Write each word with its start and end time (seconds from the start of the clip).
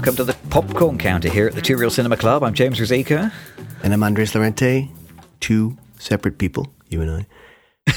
welcome 0.00 0.16
to 0.16 0.24
the 0.24 0.32
Popcorn 0.48 0.96
Counter 0.96 1.28
here 1.28 1.46
at 1.46 1.54
the 1.54 1.60
Two 1.60 1.76
Reel 1.76 1.90
Cinema 1.90 2.16
Club. 2.16 2.42
I'm 2.42 2.54
James 2.54 2.80
Rosica. 2.80 3.30
And 3.82 3.92
I'm 3.92 4.02
Andres 4.02 4.34
Lorente. 4.34 4.88
Two 5.40 5.76
separate 5.98 6.38
people, 6.38 6.72
you 6.88 7.02
and 7.02 7.10
I. 7.10 7.26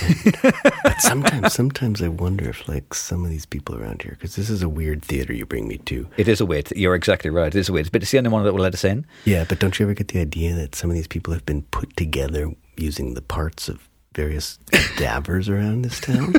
And, 0.01 0.73
but 0.83 0.99
sometimes, 0.99 1.53
sometimes 1.53 2.01
I 2.01 2.09
wonder 2.09 2.49
if, 2.49 2.67
like, 2.67 2.93
some 2.93 3.23
of 3.23 3.29
these 3.29 3.45
people 3.45 3.81
around 3.81 4.01
here, 4.01 4.17
because 4.19 4.35
this 4.35 4.49
is 4.49 4.61
a 4.61 4.67
weird 4.67 5.01
theater 5.01 5.31
you 5.31 5.45
bring 5.45 5.65
me 5.65 5.77
to. 5.77 6.05
It 6.17 6.27
is 6.27 6.41
a 6.41 6.45
weird. 6.45 6.71
You're 6.75 6.93
exactly 6.93 7.29
right. 7.29 7.47
It 7.47 7.57
is 7.57 7.69
a 7.69 7.71
weird, 7.71 7.89
but 7.89 8.01
it's 8.01 8.11
the 8.11 8.17
only 8.17 8.31
one 8.31 8.43
that 8.43 8.51
will 8.51 8.59
let 8.59 8.73
us 8.73 8.83
in. 8.83 9.05
Yeah, 9.23 9.45
but 9.47 9.59
don't 9.59 9.79
you 9.79 9.85
ever 9.85 9.93
get 9.93 10.09
the 10.09 10.19
idea 10.19 10.53
that 10.55 10.75
some 10.75 10.89
of 10.89 10.97
these 10.97 11.07
people 11.07 11.31
have 11.31 11.45
been 11.45 11.61
put 11.61 11.95
together 11.95 12.51
using 12.75 13.13
the 13.13 13.21
parts 13.21 13.69
of 13.69 13.87
various 14.13 14.59
cadavers 14.73 15.47
around 15.47 15.83
this 15.83 16.01
town? 16.01 16.33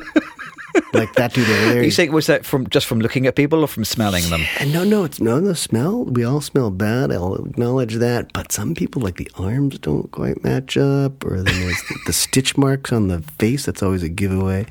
Like 0.94 1.12
that 1.14 1.34
dude 1.34 1.48
over 1.48 1.74
there. 1.74 1.82
You 1.82 1.90
say 1.90 2.08
was 2.08 2.26
that 2.26 2.44
from 2.44 2.68
just 2.68 2.86
from 2.86 3.00
looking 3.00 3.26
at 3.26 3.36
people 3.36 3.62
or 3.62 3.66
from 3.66 3.84
smelling 3.84 4.28
them? 4.30 4.42
And 4.60 4.72
no, 4.72 4.84
no, 4.84 5.04
it's 5.04 5.20
no 5.20 5.40
the 5.40 5.54
smell. 5.54 6.04
We 6.04 6.24
all 6.24 6.40
smell 6.40 6.70
bad. 6.70 7.12
I'll 7.12 7.34
acknowledge 7.34 7.94
that. 7.96 8.32
But 8.32 8.52
some 8.52 8.74
people, 8.74 9.02
like 9.02 9.16
the 9.16 9.30
arms, 9.36 9.78
don't 9.78 10.10
quite 10.10 10.42
match 10.44 10.76
up, 10.76 11.24
or 11.24 11.42
then 11.42 11.60
there's 11.60 11.82
the, 11.88 11.98
the 12.06 12.12
stitch 12.12 12.56
marks 12.56 12.92
on 12.92 13.08
the 13.08 13.20
face. 13.38 13.66
That's 13.66 13.82
always 13.82 14.02
a 14.02 14.08
giveaway. 14.08 14.66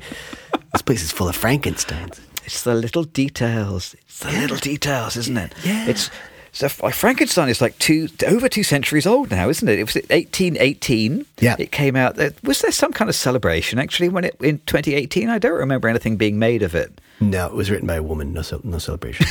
This 0.72 0.82
place 0.82 1.02
is 1.02 1.12
full 1.12 1.28
of 1.28 1.36
Frankenstein's. 1.36 2.20
It's 2.44 2.62
the 2.62 2.74
little 2.74 3.04
details. 3.04 3.94
It's 4.02 4.20
the 4.20 4.32
little 4.32 4.56
details, 4.58 5.16
isn't 5.16 5.36
it? 5.36 5.54
Yeah. 5.64 5.86
It's 5.86 6.10
so 6.54 6.68
Frankenstein 6.68 7.48
is 7.48 7.60
like 7.60 7.76
two 7.80 8.08
over 8.28 8.48
two 8.48 8.62
centuries 8.62 9.08
old 9.08 9.32
now, 9.32 9.48
isn't 9.48 9.68
it? 9.68 9.76
It 9.76 9.82
was 9.82 9.96
1818. 9.96 11.26
Yeah. 11.40 11.56
It 11.58 11.72
came 11.72 11.96
out. 11.96 12.16
Was 12.44 12.62
there 12.62 12.70
some 12.70 12.92
kind 12.92 13.08
of 13.08 13.16
celebration 13.16 13.80
actually 13.80 14.08
when 14.08 14.22
it 14.22 14.36
in 14.40 14.58
2018? 14.66 15.28
I 15.28 15.40
don't 15.40 15.58
remember 15.58 15.88
anything 15.88 16.16
being 16.16 16.38
made 16.38 16.62
of 16.62 16.76
it. 16.76 17.00
No, 17.18 17.46
it 17.46 17.54
was 17.54 17.72
written 17.72 17.88
by 17.88 17.96
a 17.96 18.02
woman. 18.04 18.32
No, 18.32 18.42
no 18.62 18.78
celebration. 18.78 19.26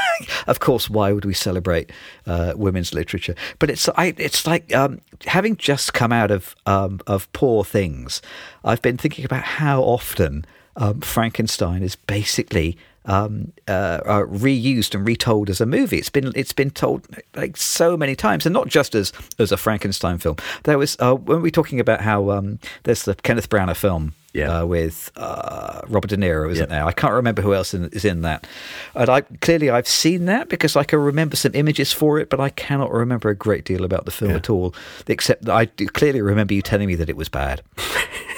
of 0.46 0.60
course, 0.60 0.88
why 0.88 1.10
would 1.12 1.24
we 1.24 1.34
celebrate 1.34 1.90
uh, 2.26 2.52
women's 2.54 2.94
literature? 2.94 3.34
But 3.58 3.70
it's 3.70 3.88
I, 3.96 4.14
it's 4.16 4.46
like 4.46 4.72
um, 4.72 5.00
having 5.26 5.56
just 5.56 5.94
come 5.94 6.12
out 6.12 6.30
of 6.30 6.54
um, 6.64 7.00
of 7.08 7.30
Poor 7.32 7.64
Things. 7.64 8.22
I've 8.64 8.82
been 8.82 8.96
thinking 8.96 9.24
about 9.24 9.42
how 9.42 9.82
often 9.82 10.44
um, 10.76 11.00
Frankenstein 11.00 11.82
is 11.82 11.96
basically 11.96 12.78
um, 13.08 13.52
uh, 13.66 14.00
uh, 14.04 14.22
reused 14.26 14.94
and 14.94 15.04
retold 15.06 15.50
as 15.50 15.60
a 15.60 15.66
movie. 15.66 15.98
It's 15.98 16.10
been 16.10 16.30
it's 16.36 16.52
been 16.52 16.70
told 16.70 17.06
like 17.34 17.56
so 17.56 17.96
many 17.96 18.14
times, 18.14 18.46
and 18.46 18.52
not 18.52 18.68
just 18.68 18.94
as 18.94 19.12
as 19.40 19.50
a 19.50 19.56
Frankenstein 19.56 20.18
film. 20.18 20.36
There 20.62 20.78
was 20.78 20.96
uh, 21.00 21.14
when 21.14 21.38
we 21.38 21.48
were 21.48 21.50
talking 21.50 21.80
about 21.80 22.02
how 22.02 22.30
um, 22.30 22.60
there's 22.84 23.04
the 23.04 23.14
Kenneth 23.16 23.48
Branagh 23.48 23.76
film. 23.76 24.12
Yeah. 24.34 24.60
Uh, 24.60 24.66
with 24.66 25.10
uh, 25.16 25.80
Robert 25.88 26.08
De 26.10 26.16
Niro, 26.16 26.50
isn't 26.52 26.68
there? 26.68 26.84
I 26.84 26.92
can't 26.92 27.14
remember 27.14 27.40
who 27.40 27.54
else 27.54 27.72
in, 27.72 27.86
is 27.88 28.04
in 28.04 28.20
that. 28.22 28.46
And 28.94 29.08
I 29.08 29.22
clearly 29.22 29.70
I've 29.70 29.88
seen 29.88 30.26
that 30.26 30.50
because 30.50 30.76
I 30.76 30.84
can 30.84 30.98
remember 31.00 31.34
some 31.34 31.52
images 31.54 31.94
for 31.94 32.20
it, 32.20 32.28
but 32.28 32.38
I 32.38 32.50
cannot 32.50 32.92
remember 32.92 33.30
a 33.30 33.34
great 33.34 33.64
deal 33.64 33.84
about 33.84 34.04
the 34.04 34.10
film 34.10 34.32
Yeah. 34.32 34.36
at 34.36 34.50
all. 34.50 34.74
Except 35.08 35.46
that 35.46 35.54
I 35.54 35.66
clearly 35.66 36.20
remember 36.20 36.52
you 36.52 36.60
telling 36.60 36.86
me 36.86 36.94
that 36.96 37.08
it 37.08 37.16
was 37.16 37.30
bad. 37.30 37.62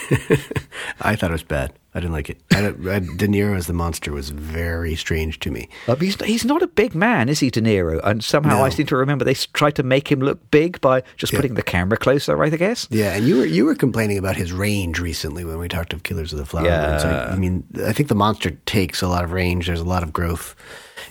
I 1.00 1.16
thought 1.16 1.30
it 1.30 1.32
was 1.32 1.42
bad. 1.42 1.72
I 1.94 1.98
didn't 2.00 2.12
like 2.12 2.30
it. 2.30 2.38
I, 2.52 2.66
I, 2.68 2.70
De 3.00 3.26
Niro 3.26 3.56
as 3.56 3.66
the 3.66 3.72
monster 3.72 4.12
was 4.12 4.30
very 4.30 4.94
strange 4.94 5.40
to 5.40 5.50
me. 5.50 5.68
Uh, 5.88 5.96
he's, 5.96 6.14
he's 6.24 6.44
not 6.44 6.62
a 6.62 6.68
big 6.68 6.94
man, 6.94 7.28
is 7.28 7.40
he, 7.40 7.50
De 7.50 7.60
Niro? 7.60 8.00
And 8.04 8.22
somehow 8.22 8.58
No. 8.58 8.64
I 8.64 8.68
seem 8.68 8.86
to 8.86 8.96
remember 8.96 9.24
they 9.24 9.34
tried 9.34 9.74
to 9.74 9.82
make 9.82 10.10
him 10.10 10.20
look 10.20 10.50
big 10.52 10.80
by 10.80 11.02
just 11.16 11.32
Yeah. 11.32 11.38
putting 11.40 11.54
the 11.54 11.62
camera 11.64 11.96
closer, 11.98 12.36
right? 12.36 12.52
I 12.52 12.56
guess. 12.56 12.86
Yeah, 12.90 13.14
and 13.14 13.26
you 13.26 13.38
were 13.38 13.44
you 13.46 13.64
were 13.64 13.74
complaining 13.74 14.18
about 14.18 14.36
his 14.36 14.52
range 14.52 15.00
recently 15.00 15.44
when 15.44 15.58
we 15.58 15.66
talked 15.68 15.92
of 15.92 16.04
Killers 16.04 16.32
of 16.32 16.38
the 16.38 16.46
Flower 16.46 16.64
Yeah. 16.66 16.90
Moon. 16.90 17.00
So, 17.00 17.08
I 17.32 17.36
mean, 17.36 17.64
I 17.84 17.92
think 17.92 18.08
the 18.08 18.14
monster 18.14 18.50
takes 18.66 19.02
a 19.02 19.08
lot 19.08 19.24
of 19.24 19.32
range. 19.32 19.66
There's 19.66 19.80
a 19.80 19.84
lot 19.84 20.02
of 20.04 20.12
growth 20.12 20.54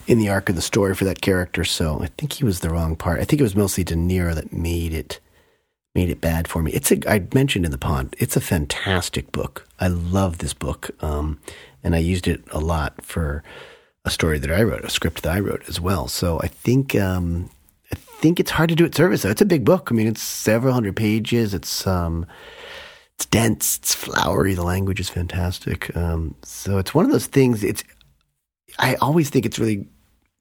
in 0.08 0.18
the 0.18 0.30
arc 0.30 0.48
of 0.50 0.56
the 0.56 0.62
story 0.62 0.96
for 0.96 1.04
that 1.06 1.20
character. 1.22 1.66
So 1.66 2.00
I 2.02 2.08
think 2.18 2.34
he 2.34 2.46
was 2.46 2.62
the 2.62 2.70
wrong 2.70 2.96
part. 2.96 3.20
I 3.20 3.26
think 3.26 3.42
it 3.42 3.44
was 3.44 3.56
mostly 3.56 3.84
De 3.84 3.96
Niro 3.96 4.34
that 4.34 4.54
made 4.54 4.94
it 4.94 5.20
made 5.96 6.10
it 6.10 6.22
bad 6.22 6.48
for 6.48 6.62
me. 6.62 6.72
It's 6.72 6.92
a 6.92 7.12
I 7.12 7.28
mentioned 7.34 7.66
in 7.66 7.72
the 7.72 7.78
pond. 7.78 8.16
It's 8.20 8.36
a 8.36 8.42
fantastic 8.42 9.32
book. 9.32 9.68
I 9.80 9.88
love 9.88 10.38
this 10.38 10.54
book, 10.54 10.92
um, 11.04 11.40
and 11.84 11.96
I 11.96 12.00
used 12.00 12.28
it 12.28 12.44
a 12.52 12.60
lot 12.60 13.04
for 13.04 13.44
a 14.06 14.10
story 14.10 14.40
that 14.40 14.52
I 14.52 14.64
wrote, 14.64 14.86
a 14.86 14.90
script 14.90 15.24
that 15.24 15.36
I 15.36 15.40
wrote 15.40 15.68
as 15.68 15.80
well. 15.80 16.08
So 16.08 16.40
I 16.42 16.48
think 16.48 16.96
um, 16.96 17.50
I 17.92 17.96
think 17.96 18.40
it's 18.40 18.52
hard 18.52 18.70
to 18.70 18.76
do 18.76 18.86
it 18.86 18.96
service. 18.96 19.24
Though 19.24 19.30
it's 19.30 19.42
a 19.42 19.46
big 19.46 19.66
book. 19.66 19.90
I 19.92 19.96
mean, 19.96 20.08
it's 20.08 20.22
several 20.22 20.74
hundred 20.74 20.96
pages. 20.96 21.54
It's 21.54 21.86
um, 21.88 22.26
it's 23.16 23.26
dense. 23.26 23.78
It's 23.78 23.96
flowery. 23.96 24.54
The 24.54 24.64
language 24.64 25.00
is 25.00 25.10
fantastic. 25.10 25.96
Um, 25.98 26.36
so 26.44 26.78
it's 26.78 26.94
one 26.94 27.06
of 27.06 27.12
those 27.12 27.28
things. 27.28 27.64
It's 27.64 27.84
I 28.78 28.96
always 28.96 29.30
think 29.30 29.46
it's 29.46 29.60
really 29.60 29.88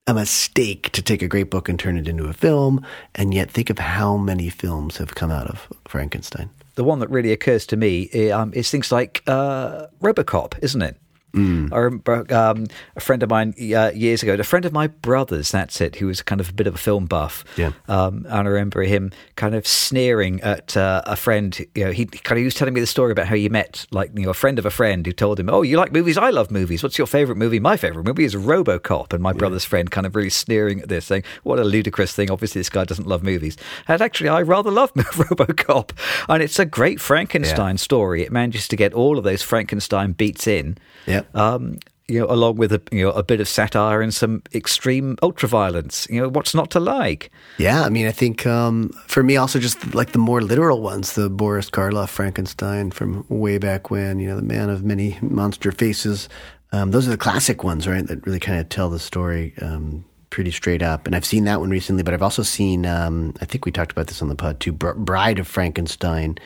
a 0.09 0.15
mistake 0.15 0.91
to 0.93 1.03
take 1.03 1.21
a 1.21 1.29
great 1.29 1.51
book 1.51 1.69
and 1.69 1.79
turn 1.79 1.99
it 1.99 2.09
into 2.09 2.25
a 2.25 2.33
film, 2.33 2.85
and 3.15 3.35
yet 3.35 3.51
think 3.51 3.69
of 3.69 3.79
how 3.79 4.17
many 4.17 4.49
films 4.49 4.97
have 4.97 5.15
come 5.15 5.31
out 5.31 5.47
of 5.47 5.69
Frankenstein. 5.87 6.49
The 6.77 6.85
one 6.85 6.99
that 7.01 7.11
really 7.11 7.31
occurs 7.31 7.67
to 7.67 7.77
me 7.77 8.09
eh, 8.15 8.31
um, 8.31 8.55
is 8.55 8.71
things 8.71 8.91
like 8.91 9.23
uh, 9.27 9.87
RoboCop, 10.01 10.55
isn't 10.63 10.81
it? 10.81 10.97
Mm. 11.33 11.73
I 11.73 11.77
remember 11.79 12.35
um, 12.35 12.67
a 12.97 13.01
friend 13.01 13.23
of 13.23 13.31
mine 13.31 13.55
uh, 13.75 13.91
years 13.95 14.23
ago, 14.23 14.35
a 14.35 14.45
friend 14.45 14.65
of 14.65 14.73
my 14.73 14.87
brother's, 14.87 15.51
that's 15.51 15.81
it, 15.81 15.97
who 15.97 16.07
was 16.07 16.23
kind 16.23 16.41
of 16.41 16.51
a 16.51 16.53
bit 16.53 16.67
of 16.67 16.75
a 16.75 16.79
film 16.79 17.07
buff. 17.07 17.45
Yeah. 17.57 17.73
Um, 17.87 18.27
and 18.29 18.49
I 18.49 18.51
remember 18.51 18.83
him 18.83 19.13
kind 19.37 19.55
of 19.55 19.67
sneering 19.67 20.41
at 20.41 20.77
uh, 20.77 21.03
a 21.07 21.17
friend. 21.17 21.59
You 21.75 21.87
know, 21.87 21.93
he 21.93 22.07
kind 22.07 22.39
of 22.39 22.39
he 22.39 22.45
was 22.45 22.55
telling 22.55 22.75
me 22.75 22.81
the 22.81 22.87
story 22.87 23.13
about 23.13 23.27
how 23.27 23.37
he 23.37 23.49
met, 23.49 23.87
like, 23.91 24.11
you 24.15 24.25
know, 24.25 24.31
a 24.31 24.35
friend 24.35 24.59
of 24.59 24.65
a 24.67 24.71
friend 24.71 25.05
who 25.05 25.13
told 25.13 25.39
him, 25.39 25.51
Oh, 25.51 25.63
you 25.63 25.77
like 25.77 25.93
movies? 25.93 26.17
I 26.17 26.31
love 26.31 26.51
movies. 26.51 26.83
What's 26.83 26.99
your 26.99 27.07
favorite 27.07 27.37
movie? 27.37 27.61
My 27.61 27.77
favorite 27.77 28.05
movie 28.05 28.25
is 28.25 28.35
Robocop. 28.35 29.13
And 29.13 29.23
my 29.23 29.33
brother's 29.33 29.65
friend 29.65 29.91
kind 29.91 30.07
of 30.07 30.17
really 30.17 30.31
sneering 30.31 30.81
at 30.81 30.89
this, 30.89 31.07
saying, 31.07 31.25
What 31.43 31.59
a 31.59 31.65
ludicrous 31.65 32.13
thing. 32.13 32.31
Obviously, 32.31 32.61
this 32.61 32.71
guy 32.71 32.85
doesn't 32.85 33.07
love 33.07 33.23
movies. 33.23 33.57
And 33.87 34.01
actually, 34.01 34.31
I 34.31 34.43
rather 34.43 34.71
love 34.71 34.93
Robocop. 34.95 35.91
And 36.29 36.43
it's 36.43 36.59
a 36.59 36.65
great 36.65 37.01
Frankenstein 37.01 37.77
story. 37.79 38.23
It 38.23 38.33
manages 38.33 38.67
to 38.69 38.77
get 38.77 38.95
all 38.95 39.19
of 39.19 39.25
those 39.25 39.43
Frankenstein 39.43 40.13
beats 40.13 40.47
in 40.47 40.79
Yep. 41.19 41.37
um, 41.37 41.79
you 42.09 42.19
know, 42.19 42.27
along 42.31 42.57
with 42.57 42.73
a 42.73 42.81
you 42.91 43.05
know 43.05 43.11
a 43.11 43.23
bit 43.23 43.39
of 43.41 43.47
satire 43.47 44.01
and 44.01 44.15
some 44.15 44.43
extreme 44.55 45.17
ultraviolence. 45.17 46.09
You 46.09 46.23
know, 46.23 46.29
what's 46.31 46.55
not 46.55 46.71
to 46.71 46.81
like? 46.81 47.31
Yeah, 47.59 47.83
I 47.83 47.91
mean, 47.91 48.07
I 48.07 48.13
think 48.13 48.47
um, 48.47 48.89
for 49.07 49.23
me, 49.23 49.37
also 49.37 49.59
just 49.59 49.95
like 49.95 50.13
the 50.13 50.19
more 50.19 50.41
literal 50.41 50.81
ones, 50.81 51.13
the 51.13 51.29
Boris 51.29 51.69
Karloff 51.69 52.09
Frankenstein 52.09 52.91
from 52.91 53.27
way 53.29 53.59
back 53.59 53.91
when, 53.91 54.21
you 54.21 54.29
know, 54.29 54.37
the 54.37 54.43
man 54.43 54.71
of 54.71 54.83
many 54.83 55.19
monster 55.21 55.71
faces. 55.71 56.29
Um, 56.73 56.91
those 56.93 57.07
are 57.07 57.11
the 57.11 57.19
classic 57.19 57.63
ones, 57.63 57.87
right? 57.87 58.07
That 58.07 58.27
really 58.27 58.41
kind 58.41 58.59
of 58.59 58.69
tell 58.69 58.89
the 58.89 58.99
story 58.99 59.55
um, 59.61 60.05
pretty 60.31 60.51
straight 60.51 60.83
up. 60.83 61.07
And 61.07 61.15
I've 61.15 61.25
seen 61.25 61.45
that 61.45 61.61
one 61.61 61.71
recently, 61.71 62.03
but 62.03 62.15
I've 62.15 62.23
also 62.23 62.43
seen, 62.43 62.87
um, 62.87 63.35
I 63.41 63.45
think 63.45 63.65
we 63.65 63.73
talked 63.73 63.93
about 63.93 64.07
this 64.07 64.23
on 64.23 64.29
the 64.29 64.35
pod 64.35 64.61
too, 64.61 64.73
Br- 64.73 64.93
Bride 64.93 65.39
of 65.39 65.47
Frankenstein, 65.47 66.39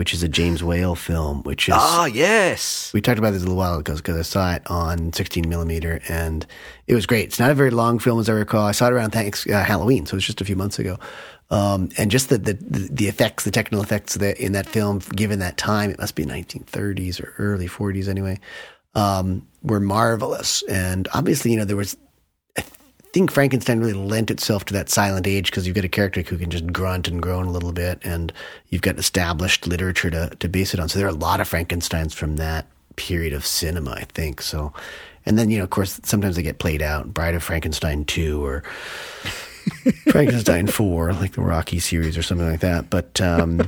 which 0.00 0.14
is 0.14 0.22
a 0.22 0.28
James 0.28 0.64
Whale 0.64 0.94
film, 0.94 1.42
which 1.42 1.68
is. 1.68 1.74
Ah, 1.76 2.06
yes. 2.06 2.90
We 2.94 3.02
talked 3.02 3.18
about 3.18 3.32
this 3.32 3.42
a 3.42 3.44
little 3.44 3.58
while 3.58 3.78
ago 3.78 3.96
because 3.96 4.16
I 4.16 4.22
saw 4.22 4.54
it 4.54 4.62
on 4.64 5.12
16 5.12 5.46
millimeter 5.46 6.00
and 6.08 6.46
it 6.86 6.94
was 6.94 7.04
great. 7.04 7.26
It's 7.26 7.38
not 7.38 7.50
a 7.50 7.54
very 7.54 7.68
long 7.68 7.98
film 7.98 8.18
as 8.18 8.30
I 8.30 8.32
recall. 8.32 8.66
I 8.66 8.72
saw 8.72 8.86
it 8.86 8.94
around 8.94 9.10
thanks, 9.10 9.46
uh, 9.46 9.62
Halloween, 9.62 10.06
so 10.06 10.14
it 10.14 10.16
was 10.16 10.24
just 10.24 10.40
a 10.40 10.44
few 10.46 10.56
months 10.56 10.78
ago. 10.78 10.98
Um, 11.50 11.90
and 11.98 12.10
just 12.10 12.30
the, 12.30 12.38
the 12.38 12.54
the 12.54 13.08
effects, 13.08 13.44
the 13.44 13.50
technical 13.50 13.82
effects 13.82 14.14
that 14.14 14.40
in 14.40 14.52
that 14.52 14.66
film, 14.66 15.00
given 15.14 15.38
that 15.40 15.58
time, 15.58 15.90
it 15.90 15.98
must 15.98 16.14
be 16.14 16.24
1930s 16.24 17.22
or 17.22 17.34
early 17.36 17.68
40s 17.68 18.08
anyway, 18.08 18.40
um, 18.94 19.46
were 19.62 19.80
marvelous. 19.80 20.62
And 20.62 21.08
obviously, 21.12 21.50
you 21.50 21.58
know, 21.58 21.66
there 21.66 21.76
was 21.76 21.94
think 23.12 23.30
Frankenstein 23.30 23.80
really 23.80 23.92
lent 23.92 24.30
itself 24.30 24.64
to 24.66 24.72
that 24.74 24.88
silent 24.88 25.26
age 25.26 25.50
because 25.50 25.66
you've 25.66 25.76
got 25.76 25.84
a 25.84 25.88
character 25.88 26.22
who 26.22 26.38
can 26.38 26.50
just 26.50 26.66
grunt 26.72 27.08
and 27.08 27.20
groan 27.22 27.46
a 27.46 27.50
little 27.50 27.72
bit, 27.72 27.98
and 28.02 28.32
you've 28.68 28.82
got 28.82 28.98
established 28.98 29.66
literature 29.66 30.10
to, 30.10 30.30
to 30.38 30.48
base 30.48 30.74
it 30.74 30.80
on. 30.80 30.88
So 30.88 30.98
there 30.98 31.08
are 31.08 31.12
a 31.12 31.14
lot 31.14 31.40
of 31.40 31.48
Frankensteins 31.48 32.14
from 32.14 32.36
that 32.36 32.66
period 32.96 33.32
of 33.32 33.44
cinema, 33.46 33.92
I 33.92 34.04
think. 34.04 34.40
So, 34.42 34.72
and 35.26 35.38
then 35.38 35.50
you 35.50 35.58
know, 35.58 35.64
of 35.64 35.70
course, 35.70 36.00
sometimes 36.04 36.36
they 36.36 36.42
get 36.42 36.58
played 36.58 36.82
out. 36.82 37.12
Bride 37.12 37.34
of 37.34 37.42
Frankenstein 37.42 38.04
two 38.04 38.44
or 38.44 38.62
Frankenstein 40.10 40.66
four, 40.66 41.12
like 41.12 41.32
the 41.32 41.40
Rocky 41.42 41.78
series 41.80 42.16
or 42.16 42.22
something 42.22 42.48
like 42.48 42.60
that. 42.60 42.90
But 42.90 43.20
um, 43.20 43.58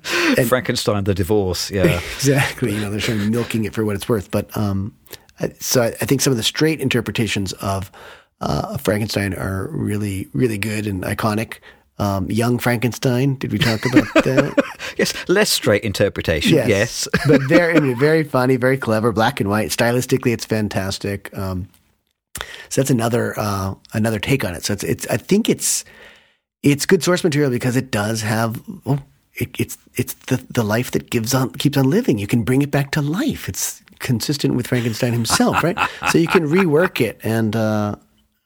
Frankenstein, 0.46 1.04
the 1.04 1.14
divorce. 1.14 1.70
Yeah. 1.70 1.84
exactly. 2.16 2.74
You 2.74 2.80
know, 2.80 2.90
they're 2.90 3.00
sort 3.00 3.18
of 3.18 3.30
milking 3.30 3.64
it 3.64 3.74
for 3.74 3.84
what 3.84 3.96
it's 3.96 4.08
worth. 4.08 4.30
But 4.30 4.54
um, 4.56 4.94
I- 5.40 5.54
so 5.60 5.82
I, 5.82 5.86
I 5.86 6.04
think 6.06 6.20
some 6.20 6.30
of 6.32 6.36
the 6.36 6.42
straight 6.42 6.80
interpretations 6.80 7.52
of 7.54 7.90
uh, 8.42 8.76
Frankenstein 8.76 9.34
are 9.34 9.68
really, 9.68 10.28
really 10.32 10.58
good 10.58 10.86
and 10.86 11.02
iconic. 11.04 11.58
Um, 11.98 12.28
Young 12.30 12.58
Frankenstein. 12.58 13.36
Did 13.36 13.52
we 13.52 13.58
talk 13.58 13.84
about 13.86 14.12
that? 14.24 14.64
yes. 14.98 15.14
Less 15.28 15.50
straight 15.50 15.84
interpretation. 15.84 16.54
Yes. 16.54 17.06
but 17.28 17.42
very, 17.42 17.76
I 17.76 17.80
mean, 17.80 17.98
very 17.98 18.24
funny, 18.24 18.56
very 18.56 18.76
clever, 18.76 19.12
black 19.12 19.40
and 19.40 19.48
white. 19.48 19.68
Stylistically, 19.68 20.32
it's 20.32 20.44
fantastic. 20.44 21.36
Um, 21.36 21.68
so 22.68 22.80
that's 22.80 22.90
another 22.90 23.38
uh, 23.38 23.74
another 23.92 24.18
take 24.18 24.44
on 24.44 24.54
it. 24.54 24.64
So 24.64 24.72
it's 24.72 24.82
it's 24.82 25.06
I 25.08 25.16
think 25.16 25.48
it's 25.48 25.84
it's 26.62 26.86
good 26.86 27.04
source 27.04 27.22
material 27.22 27.50
because 27.50 27.76
it 27.76 27.90
does 27.90 28.22
have 28.22 28.60
oh, 28.86 28.98
it, 29.34 29.50
it's 29.58 29.78
it's 29.94 30.14
the 30.14 30.44
the 30.50 30.64
life 30.64 30.90
that 30.92 31.10
gives 31.10 31.34
on 31.34 31.50
keeps 31.52 31.76
on 31.76 31.88
living. 31.88 32.18
You 32.18 32.26
can 32.26 32.42
bring 32.42 32.62
it 32.62 32.70
back 32.70 32.90
to 32.92 33.02
life. 33.02 33.48
It's 33.48 33.82
consistent 33.98 34.54
with 34.54 34.66
Frankenstein 34.66 35.12
himself, 35.12 35.62
right? 35.62 35.78
so 36.10 36.18
you 36.18 36.26
can 36.26 36.48
rework 36.48 37.00
it 37.00 37.20
and. 37.22 37.54
Uh, 37.54 37.96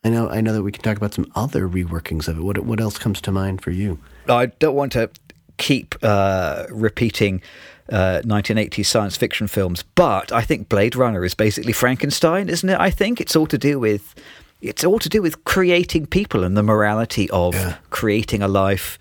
I 0.07 0.11
know. 0.11 0.29
I 0.31 0.41
know 0.41 0.53
that 0.53 0.63
we 0.63 0.71
can 0.71 0.83
talk 0.83 0.97
about 0.97 1.15
some 1.15 1.31
other 1.35 1.69
reworkings 1.69 2.29
of 2.29 2.39
it. 2.39 2.43
What 2.43 2.59
what 2.61 2.81
else 2.81 2.97
comes 2.97 3.21
to 3.23 3.33
mind 3.33 3.61
for 3.63 3.73
you? 3.73 3.99
I 4.29 4.47
don't 4.47 4.75
want 4.77 4.93
to 4.93 5.11
keep 5.57 5.97
uh, 6.03 6.67
repeating 6.71 7.43
uh, 7.91 8.21
1980s 8.25 8.87
science 8.87 9.17
fiction 9.17 9.49
films, 9.49 9.83
but 9.97 10.31
I 10.31 10.43
think 10.43 10.69
Blade 10.69 10.95
Runner 10.95 11.25
is 11.25 11.35
basically 11.35 11.73
Frankenstein, 11.73 12.49
isn't 12.49 12.69
it? 12.69 12.79
I 12.79 12.91
think 12.91 13.21
it's 13.21 13.35
all 13.35 13.47
to 13.49 13.59
do 13.59 13.81
with 13.81 14.15
it's 14.63 14.85
all 14.85 14.99
to 15.01 15.09
do 15.09 15.21
with 15.23 15.45
creating 15.45 16.07
people 16.07 16.45
and 16.45 16.57
the 16.57 16.63
morality 16.63 17.29
of 17.31 17.55
Yeah. 17.55 17.77
creating 17.91 18.43
a 18.43 18.49
life, 18.49 18.99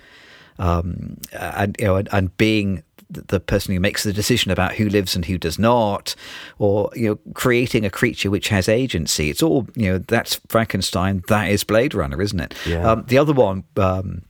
um, 0.58 1.18
and 1.34 1.76
you 1.80 1.86
know, 1.86 1.98
and, 1.98 2.10
and 2.12 2.36
being 2.38 2.82
the 3.10 3.40
person 3.40 3.74
who 3.74 3.80
makes 3.80 4.04
the 4.04 4.14
decision 4.14 4.52
about 4.52 4.76
who 4.76 4.90
lives 4.90 5.16
and 5.16 5.26
who 5.26 5.38
does 5.38 5.58
not, 5.60 6.16
or 6.58 6.90
you 6.96 7.08
know, 7.10 7.20
creating 7.34 7.86
a 7.86 7.90
creature 7.90 8.30
which 8.32 8.50
has 8.50 8.68
agency. 8.70 9.30
It's 9.30 9.44
all 9.44 9.68
you 9.76 9.92
know. 9.92 9.98
That's 10.00 10.40
Frankenstein. 10.50 11.24
That 11.28 11.50
is 11.50 11.64
Blade 11.64 11.94
Runner, 11.94 12.22
isn't 12.22 12.40
it? 12.40 12.54
Yeah. 12.66 12.90
Um, 12.92 13.06
the 13.08 13.18
other 13.18 13.34
one. 13.34 13.64
Um, 13.78 14.24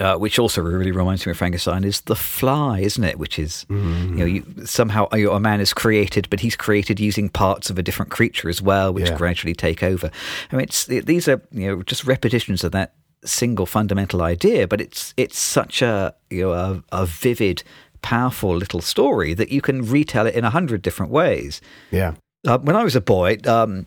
uh, 0.00 0.16
which 0.16 0.38
also 0.38 0.60
really 0.60 0.92
reminds 0.92 1.24
me 1.24 1.30
of 1.30 1.38
Frankenstein 1.38 1.82
is 1.82 2.02
the 2.02 2.16
fly, 2.16 2.80
isn't 2.80 3.02
it? 3.04 3.18
Which 3.18 3.38
is 3.38 3.64
you 3.70 3.76
know 3.76 4.24
you, 4.26 4.44
somehow 4.66 5.06
a 5.10 5.40
man 5.40 5.60
is 5.60 5.72
created, 5.72 6.28
but 6.28 6.40
he's 6.40 6.54
created 6.56 7.00
using 7.00 7.30
parts 7.30 7.70
of 7.70 7.78
a 7.78 7.82
different 7.82 8.10
creature 8.10 8.50
as 8.50 8.60
well, 8.60 8.92
which 8.92 9.08
Yeah. 9.08 9.16
gradually 9.16 9.54
take 9.54 9.82
over. 9.82 10.10
I 10.52 10.56
mean, 10.56 10.64
it's 10.64 10.84
these 10.84 11.28
are 11.28 11.40
you 11.50 11.68
know 11.68 11.82
just 11.82 12.04
repetitions 12.04 12.62
of 12.62 12.72
that 12.72 12.92
single 13.24 13.64
fundamental 13.64 14.20
idea, 14.22 14.68
but 14.68 14.82
it's 14.82 15.14
it's 15.16 15.38
such 15.38 15.80
a 15.80 16.14
you 16.28 16.42
know 16.42 16.52
a, 16.52 16.82
a 16.92 17.06
vivid, 17.06 17.62
powerful 18.02 18.54
little 18.54 18.80
story 18.80 19.34
that 19.34 19.50
you 19.50 19.60
can 19.60 19.82
retell 19.82 20.26
it 20.26 20.34
in 20.34 20.44
a 20.44 20.50
hundred 20.50 20.82
different 20.82 21.12
ways. 21.12 21.60
Yeah. 21.90 22.14
Uh, 22.46 22.58
when 22.58 22.76
I 22.76 22.84
was 22.84 22.96
a 22.96 23.00
boy, 23.00 23.38
um, 23.46 23.86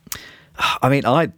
I 0.82 0.90
mean, 0.90 1.06
I 1.06 1.32